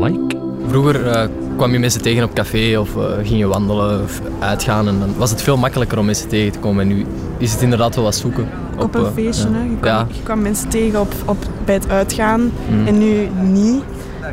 like. 0.00 0.36
Vroeger 0.68 1.06
eh, 1.06 1.28
kwam 1.56 1.72
je 1.72 1.78
mensen 1.78 2.02
tegen 2.02 2.24
op 2.24 2.34
café 2.34 2.78
of 2.78 2.96
eh, 2.96 3.02
ging 3.22 3.38
je 3.38 3.46
wandelen 3.46 4.02
of 4.02 4.20
uitgaan. 4.38 4.88
En 4.88 4.98
dan 4.98 5.08
was 5.16 5.30
het 5.30 5.42
veel 5.42 5.56
makkelijker 5.56 5.98
om 5.98 6.04
mensen 6.04 6.28
tegen 6.28 6.52
te 6.52 6.58
komen. 6.58 6.82
En 6.90 6.96
nu 6.96 7.06
is 7.38 7.52
het 7.52 7.62
inderdaad 7.62 7.94
wel 7.94 8.04
wat 8.04 8.14
zoeken. 8.14 8.48
Op, 8.78 8.94
een 8.94 9.04
eh, 9.04 9.12
feestje, 9.14 9.48
hè. 9.52 9.62
Je, 9.62 9.76
kwam, 9.80 9.92
Ja. 9.92 10.06
je 10.12 10.22
kwam 10.22 10.42
mensen 10.42 10.68
tegen 10.68 11.00
op, 11.00 11.12
op, 11.26 11.36
bij 11.64 11.74
het 11.74 11.88
uitgaan 11.88 12.40
Mm. 12.70 12.86
en 12.86 12.98
nu 12.98 13.28
niet. 13.42 13.82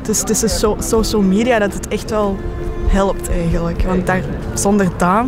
Dus 0.03 0.19
het 0.19 0.29
is 0.29 0.39
de 0.39 0.47
so- 0.47 0.75
social 0.79 1.21
media 1.21 1.59
dat 1.59 1.73
het 1.73 1.87
echt 1.87 2.09
wel 2.09 2.35
helpt 2.89 3.29
eigenlijk. 3.29 3.81
Want 3.87 4.05
daar, 4.07 4.21
zonder 4.53 4.87
dat 4.97 5.25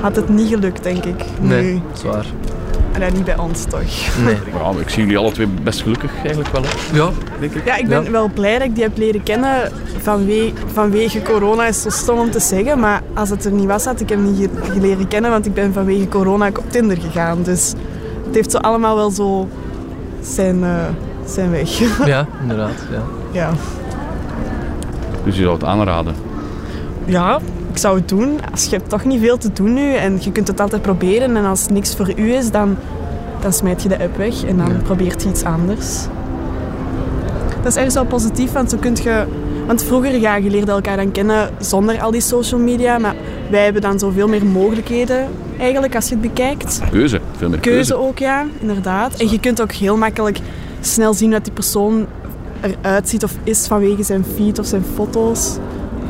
had 0.00 0.16
het 0.16 0.28
niet 0.28 0.48
gelukt, 0.48 0.82
denk 0.82 1.04
ik. 1.04 1.24
Nee, 1.40 1.62
Nu. 1.72 1.80
zwaar. 1.92 2.26
Allee, 2.94 3.10
niet 3.10 3.24
bij 3.24 3.38
ons 3.38 3.64
toch? 3.64 3.80
Nee. 4.24 4.36
Ja, 4.62 4.80
ik 4.80 4.88
zie 4.88 5.02
jullie 5.02 5.18
alle 5.18 5.32
twee 5.32 5.46
best 5.62 5.82
gelukkig 5.82 6.10
eigenlijk 6.20 6.48
wel. 6.48 6.62
Hè? 6.62 6.96
Ja, 6.96 7.08
denk 7.40 7.54
ik. 7.54 7.64
Ja, 7.66 7.76
ik 7.76 7.88
ben 7.88 8.04
Ja. 8.04 8.10
wel 8.10 8.30
blij 8.34 8.58
dat 8.58 8.68
ik 8.68 8.74
die 8.74 8.84
heb 8.84 8.96
leren 8.98 9.22
kennen 9.22 9.72
vanwege, 10.02 10.52
vanwege 10.72 11.22
corona. 11.22 11.66
is 11.66 11.82
zo 11.82 11.90
stom 11.90 12.18
om 12.18 12.30
te 12.30 12.40
zeggen, 12.40 12.80
maar 12.80 13.02
als 13.14 13.30
het 13.30 13.44
er 13.44 13.52
niet 13.52 13.66
was, 13.66 13.84
had 13.84 14.00
ik 14.00 14.08
hem 14.08 14.32
niet 14.32 14.48
leren 14.80 15.08
kennen, 15.08 15.30
want 15.30 15.46
ik 15.46 15.54
ben 15.54 15.72
vanwege 15.72 16.08
corona 16.08 16.46
ook 16.48 16.58
op 16.58 16.70
Tinder 16.70 16.96
gegaan. 17.00 17.42
Dus 17.42 17.72
het 18.26 18.34
heeft 18.34 18.50
zo 18.50 18.58
allemaal 18.58 18.96
wel 18.96 19.10
zo 19.10 19.48
zijn, 20.22 20.64
eh, 20.64 20.70
zijn 21.24 21.50
weg. 21.50 21.70
Ja, 22.06 22.26
inderdaad. 22.40 22.70
Ja. 22.92 23.02
ja. 23.30 23.50
Dus 25.24 25.36
je 25.36 25.42
zou 25.42 25.54
het 25.54 25.64
aanraden. 25.64 26.14
Ja, 27.06 27.40
ik 27.70 27.78
zou 27.78 27.98
het 27.98 28.08
doen. 28.08 28.38
Als 28.52 28.64
je 28.64 28.76
hebt 28.76 28.88
toch 28.88 29.04
niet 29.04 29.20
veel 29.20 29.38
te 29.38 29.52
doen 29.52 29.72
nu 29.72 29.94
en 29.94 30.18
je 30.20 30.32
kunt 30.32 30.48
het 30.48 30.60
altijd 30.60 30.82
proberen 30.82 31.36
en 31.36 31.44
als 31.44 31.60
het 31.60 31.70
niks 31.70 31.96
voor 31.96 32.12
u 32.16 32.34
is, 32.34 32.50
dan, 32.50 32.76
dan 33.40 33.52
smijt 33.52 33.82
je 33.82 33.88
de 33.88 33.98
app 33.98 34.16
weg 34.16 34.44
en 34.44 34.56
dan 34.56 34.82
probeert 34.82 35.22
je 35.22 35.28
iets 35.28 35.44
anders. 35.44 36.06
Dat 37.62 37.66
is 37.66 37.76
ergens 37.76 37.94
wel 37.94 38.04
positief, 38.04 38.52
want 38.52 38.70
zo 38.70 38.76
kun 38.76 38.96
je... 39.02 39.24
Want 39.66 39.82
vroeger, 39.82 40.18
ja, 40.20 40.36
je 40.36 40.50
leerde 40.50 40.72
elkaar 40.72 40.96
dan 40.96 41.12
kennen 41.12 41.50
zonder 41.58 42.00
al 42.00 42.10
die 42.10 42.20
social 42.20 42.60
media, 42.60 42.98
maar 42.98 43.14
wij 43.50 43.64
hebben 43.64 43.82
dan 43.82 43.98
zoveel 43.98 44.28
meer 44.28 44.46
mogelijkheden 44.46 45.28
eigenlijk 45.58 45.94
als 45.94 46.08
je 46.08 46.14
het 46.14 46.22
bekijkt. 46.22 46.80
Keuze, 46.90 47.20
veel 47.36 47.48
meer 47.48 47.58
Keuze 47.58 47.92
keuze. 47.92 48.06
ook, 48.08 48.18
ja, 48.18 48.46
inderdaad. 48.60 49.14
En 49.20 49.30
je 49.30 49.40
kunt 49.40 49.62
ook 49.62 49.72
heel 49.72 49.96
makkelijk 49.96 50.38
snel 50.80 51.14
zien 51.14 51.30
wat 51.30 51.44
die 51.44 51.52
persoon 51.52 52.06
eruit 52.60 53.08
ziet 53.08 53.24
of 53.24 53.34
is 53.42 53.66
vanwege 53.66 54.02
zijn 54.02 54.24
feed 54.34 54.58
of 54.58 54.66
zijn 54.66 54.84
foto's, 54.94 55.56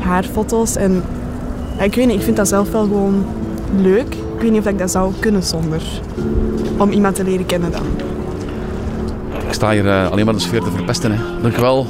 haar 0.07 0.23
foto's. 0.23 0.75
En 0.75 1.03
ja, 1.77 1.83
ik 1.83 1.95
weet 1.95 2.07
niet, 2.07 2.15
ik 2.15 2.21
vind 2.23 2.37
dat 2.37 2.47
zelf 2.47 2.71
wel 2.71 2.83
gewoon 2.83 3.25
leuk. 3.81 4.15
Ik 4.15 4.41
weet 4.41 4.51
niet 4.51 4.59
of 4.59 4.67
ik 4.67 4.77
dat 4.77 4.91
zou 4.91 5.13
kunnen 5.19 5.43
zonder 5.43 5.81
om 6.77 6.91
iemand 6.91 7.15
te 7.15 7.23
leren 7.23 7.45
kennen 7.45 7.71
dan. 7.71 7.85
Ik 9.47 9.53
sta 9.53 9.71
hier 9.71 9.87
eh, 9.87 10.11
alleen 10.11 10.25
maar 10.25 10.33
de 10.33 10.39
sfeer 10.39 10.61
te 10.61 10.71
verpesten. 10.71 11.11
Hè. 11.11 11.41
Dank 11.41 11.55
je 11.55 11.61
wel. 11.61 11.87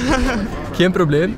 Geen 0.78 0.92
probleem. 0.92 1.36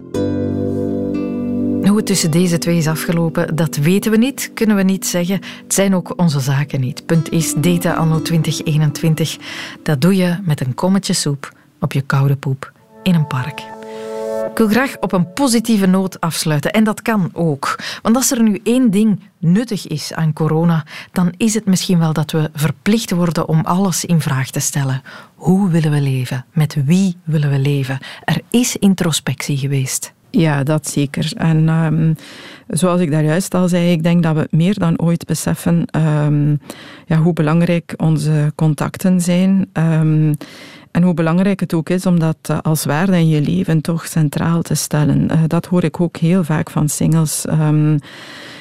Hoe 1.83 1.97
het 1.97 2.07
tussen 2.07 2.31
deze 2.31 2.59
twee 2.59 2.77
is 2.77 2.87
afgelopen, 2.87 3.57
dat 3.57 3.77
weten 3.77 4.11
we 4.11 4.17
niet, 4.17 4.51
kunnen 4.55 4.77
we 4.77 4.83
niet 4.83 5.07
zeggen. 5.07 5.41
Het 5.63 5.75
zijn 5.75 5.95
ook 5.95 6.13
onze 6.17 6.41
zaken 6.41 6.81
niet. 6.81 7.07
Punt 7.07 7.31
is, 7.31 7.55
daten 7.57 7.97
anno 7.97 8.23
2021, 8.23 9.37
dat 9.83 10.01
doe 10.01 10.17
je 10.17 10.37
met 10.43 10.61
een 10.61 10.75
kommetje 10.75 11.13
soep 11.13 11.53
op 11.81 11.93
je 11.93 12.01
koude 12.01 12.37
poep 12.37 12.73
in 13.03 13.15
een 13.15 13.27
park. 13.27 13.74
Ik 14.51 14.61
wil 14.61 14.69
graag 14.69 14.97
op 15.01 15.13
een 15.13 15.33
positieve 15.33 15.87
noot 15.87 16.21
afsluiten. 16.21 16.73
En 16.73 16.85
dat 16.85 17.03
kan 17.03 17.31
ook. 17.33 17.79
Want 18.03 18.17
als 18.17 18.31
er 18.31 18.43
nu 18.43 18.61
één 18.63 18.91
ding 18.91 19.21
nuttig 19.39 19.87
is 19.87 20.13
aan 20.13 20.33
corona, 20.33 20.85
dan 21.13 21.33
is 21.37 21.55
het 21.55 21.67
misschien 21.67 21.99
wel 21.99 22.13
dat 22.13 22.31
we 22.31 22.51
verplicht 22.55 23.11
worden 23.11 23.49
om 23.49 23.61
alles 23.61 24.05
in 24.05 24.21
vraag 24.21 24.51
te 24.51 24.61
stellen. 24.61 25.03
Hoe 25.35 25.71
willen 25.71 25.91
we 25.91 26.01
leven? 26.01 26.45
Met 26.53 26.77
wie 26.85 27.17
willen 27.25 27.51
we 27.51 27.59
leven? 27.59 27.99
Er 28.25 28.41
is 28.51 28.77
introspectie 28.77 29.57
geweest. 29.57 30.13
Ja, 30.31 30.63
dat 30.63 30.89
zeker. 30.89 31.33
En 31.37 31.69
ehm, 31.69 32.15
zoals 32.69 33.01
ik 33.01 33.11
daar 33.11 33.25
juist 33.25 33.55
al 33.55 33.69
zei, 33.69 33.91
ik 33.91 34.03
denk 34.03 34.23
dat 34.23 34.37
we 34.37 34.47
meer 34.51 34.79
dan 34.79 35.01
ooit 35.01 35.27
beseffen 35.27 35.85
ehm, 35.87 36.51
ja, 37.07 37.17
hoe 37.17 37.33
belangrijk 37.33 37.95
onze 37.97 38.53
contacten 38.55 39.21
zijn. 39.21 39.69
Ehm, 39.73 40.33
en 40.95 41.03
hoe 41.03 41.15
belangrijk 41.15 41.61
het 41.61 41.75
ook 41.75 41.89
is 41.89 42.07
om 42.07 42.19
dat 42.19 42.37
eh, 42.43 42.59
als 42.63 42.85
waarde 42.85 43.17
in 43.17 43.29
je 43.29 43.41
leven 43.41 43.81
toch 43.81 44.07
centraal 44.07 44.63
te 44.63 44.75
stellen. 44.75 45.31
Eh, 45.31 45.39
dat 45.47 45.67
hoor 45.67 45.85
ik 45.85 46.01
ook 46.01 46.17
heel 46.17 46.45
vaak 46.45 46.71
van 46.71 46.89
singles. 46.89 47.45
Ehm, 47.45 47.99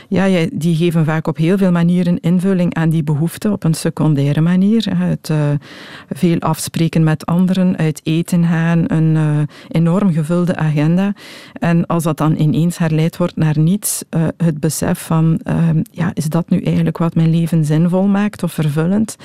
ja, 0.10 0.48
die 0.54 0.76
geven 0.76 1.06
vaak 1.06 1.28
op 1.28 1.38
heel 1.38 1.58
veel 1.58 1.72
manieren 1.72 2.20
invulling 2.20 2.74
aan 2.74 2.89
die 2.89 3.04
behoefte 3.04 3.52
op 3.52 3.63
een 3.63 3.74
secundaire 3.74 4.42
manier. 4.42 4.98
Het 4.98 5.30
eh, 5.30 5.50
veel 6.10 6.39
afspreken 6.39 7.04
met 7.04 7.26
anderen, 7.26 7.78
uit 7.78 8.02
eten 8.04 8.46
gaan, 8.46 8.84
een 8.88 9.16
eh, 9.16 9.56
enorm 9.68 10.13
gevulde 10.13 10.56
agenda. 10.56 11.13
En 11.54 11.86
als 11.86 12.04
dat 12.04 12.18
dan 12.18 12.36
ineens 12.36 12.78
herleid 12.78 13.18
wordt 13.18 13.36
naar 13.36 13.60
niets, 13.60 14.04
eh, 14.10 14.28
het 14.38 14.60
besef 14.60 15.00
van, 15.00 15.39
ehm, 15.44 15.82
ja, 15.92 16.12
is 16.13 16.26
dat 16.26 16.50
nu 16.50 16.62
eigenlijk 16.62 16.98
wat 16.98 17.16
mijn 17.16 17.30
leven 17.30 17.66
zinvol 17.66 18.08
maakt 18.08 18.44
of 18.44 18.54
vervullend? 18.54 19.16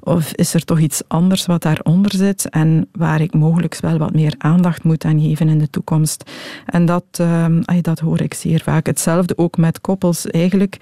Of 0.00 0.32
is 0.32 0.54
er 0.54 0.64
toch 0.64 0.78
iets 0.78 1.02
anders 1.06 1.46
wat 1.46 1.62
daaronder 1.62 2.14
zit 2.14 2.48
en 2.48 2.88
waar 2.92 3.20
ik 3.20 3.34
mogelijk 3.34 3.78
wel 3.80 3.98
wat 3.98 4.14
meer 4.14 4.34
aandacht 4.38 4.84
moet 4.84 5.04
aan 5.04 5.20
geven 5.20 5.48
in 5.48 5.58
de 5.58 5.70
toekomst? 5.70 6.30
En 6.66 6.86
dat, 6.86 7.04
ehm, 7.10 7.62
dat 7.80 7.98
hoor 7.98 8.20
ik 8.20 8.34
zeer 8.34 8.60
vaak. 8.60 8.86
Hetzelfde 8.86 9.38
ook 9.38 9.56
met 9.56 9.80
koppels 9.80 10.26
eigenlijk. 10.30 10.76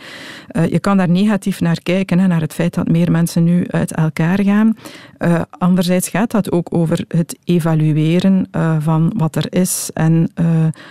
Eh, 0.48 0.68
je 0.68 0.78
kan 0.78 0.96
daar 0.96 1.08
negatief 1.08 1.60
naar 1.60 1.80
kijken, 1.82 2.18
hè, 2.18 2.26
naar 2.26 2.40
het 2.40 2.54
feit 2.54 2.74
dat 2.74 2.88
meer 2.88 3.10
mensen 3.10 3.44
nu 3.44 3.64
uit 3.70 3.92
elkaar 3.92 4.42
gaan. 4.42 4.76
Eh, 5.18 5.40
anderzijds 5.50 6.08
gaat 6.08 6.30
dat 6.30 6.52
ook 6.52 6.74
over 6.74 7.04
het 7.08 7.38
evalueren 7.44 8.48
eh, 8.50 8.76
van 8.80 9.12
wat 9.16 9.36
er 9.36 9.46
is 9.52 9.90
en 9.94 10.30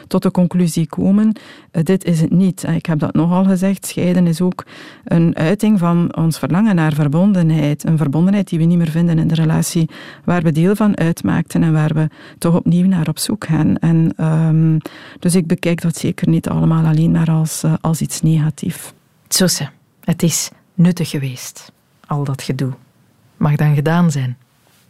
tot 0.08 0.24
de 0.24 0.32
conclusie 0.32 0.88
komen, 0.88 1.36
dit 1.72 2.04
is 2.04 2.22
het 2.22 2.32
niet. 2.32 2.64
Ik 2.64 2.86
heb 2.86 3.00
dat 3.00 3.14
nogal 3.14 3.44
gezegd, 3.44 3.86
scheiden 3.86 4.28
is 4.28 4.42
ook 4.42 4.66
een 5.04 5.36
uiting 5.36 5.80
van 5.80 6.16
ons 6.16 6.40
verlangen 6.40 6.76
naar 6.76 6.94
verbondenheid. 6.94 7.84
Een 7.84 7.98
verbondenheid 7.98 8.50
die 8.50 8.60
we 8.60 8.66
niet 8.66 8.78
meer 8.78 8.90
vinden 8.90 9.20
in 9.20 9.28
de 9.28 9.36
relatie 9.36 9.90
waar 10.24 10.42
we 10.42 10.52
deel 10.52 10.76
van 10.76 10.98
uitmaakten 10.98 11.64
en 11.64 11.74
waar 11.74 11.94
we 11.94 12.08
toch 12.38 12.56
opnieuw 12.56 12.88
naar 12.88 13.08
op 13.08 13.20
zoek 13.20 13.46
gaan. 13.46 13.78
En, 13.78 14.14
ehm, 14.18 14.78
dus 15.20 15.36
ik 15.36 15.48
bekijk 15.48 15.82
dat 15.82 15.98
zeker 15.98 16.30
niet 16.30 16.50
allemaal 16.50 16.86
alleen 16.86 17.12
maar 17.12 17.32
als, 17.32 17.64
als 17.82 18.02
iets 18.02 18.22
negatief. 18.46 18.94
Het 20.04 20.24
is 20.24 20.50
nuttig 20.74 21.10
geweest, 21.10 21.72
al 22.08 22.24
dat 22.24 22.42
gedoe. 22.42 22.74
Mag 23.38 23.56
dan 23.56 23.76
gedaan 23.76 24.12
zijn. 24.12 24.38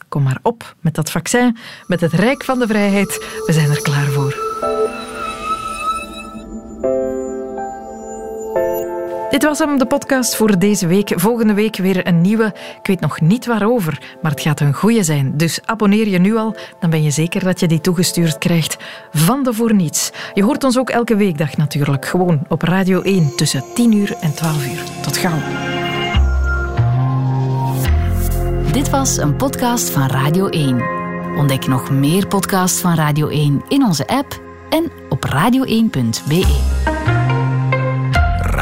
Kom 0.08 0.24
maar 0.24 0.40
op 0.42 0.76
met 0.80 0.96
dat 0.96 1.12
vaccin, 1.12 1.58
met 1.88 2.02
het 2.02 2.14
Rijk 2.14 2.44
van 2.44 2.60
de 2.60 2.68
Vrijheid. 2.68 3.42
We 3.46 3.54
zijn 3.54 3.70
er 3.70 3.82
klaar 3.82 4.08
voor. 4.08 4.45
Dit 9.36 9.44
was 9.44 9.60
hem, 9.60 9.78
de 9.78 9.86
podcast 9.86 10.36
voor 10.36 10.60
deze 10.60 10.88
week. 10.88 11.12
Volgende 11.16 11.54
week 11.54 11.78
weer 11.78 12.08
een 12.08 12.22
nieuwe. 12.22 12.46
Ik 12.82 12.88
weet 12.88 13.00
nog 13.00 13.22
niet 13.22 13.46
waarover, 13.46 14.16
maar 14.22 14.32
het 14.32 14.42
gaat 14.42 14.60
een 14.60 14.74
goeie 14.74 15.04
zijn. 15.04 15.38
Dus 15.38 15.60
abonneer 15.66 16.08
je 16.08 16.20
nu 16.20 16.36
al, 16.36 16.56
dan 16.80 16.90
ben 16.90 17.04
je 17.04 17.12
zeker 17.12 17.44
dat 17.44 17.60
je 17.60 17.68
die 17.68 17.82
toegestuurd 17.82 18.38
krijgt. 18.38 18.78
Van 19.12 19.44
de 19.44 19.54
voor 19.54 19.74
niets. 19.74 20.12
Je 20.34 20.44
hoort 20.44 20.64
ons 20.64 20.78
ook 20.78 20.90
elke 20.90 21.16
weekdag 21.16 21.58
natuurlijk. 21.58 22.06
Gewoon 22.06 22.42
op 22.48 22.62
Radio 22.62 23.02
1 23.02 23.36
tussen 23.36 23.64
10 23.74 23.92
uur 23.92 24.16
en 24.20 24.34
12 24.34 24.66
uur. 24.66 24.84
Tot 25.02 25.18
gauw. 25.18 25.40
Dit 28.72 28.90
was 28.90 29.18
een 29.18 29.36
podcast 29.36 29.90
van 29.90 30.08
Radio 30.08 30.48
1. 30.48 30.84
Ontdek 31.38 31.68
nog 31.68 31.92
meer 31.92 32.28
podcasts 32.28 32.80
van 32.82 32.96
Radio 32.96 33.28
1 33.28 33.64
in 33.68 33.84
onze 33.84 34.08
app 34.08 34.42
en 34.70 34.92
op 35.10 35.26
radio1.be. 35.26 37.05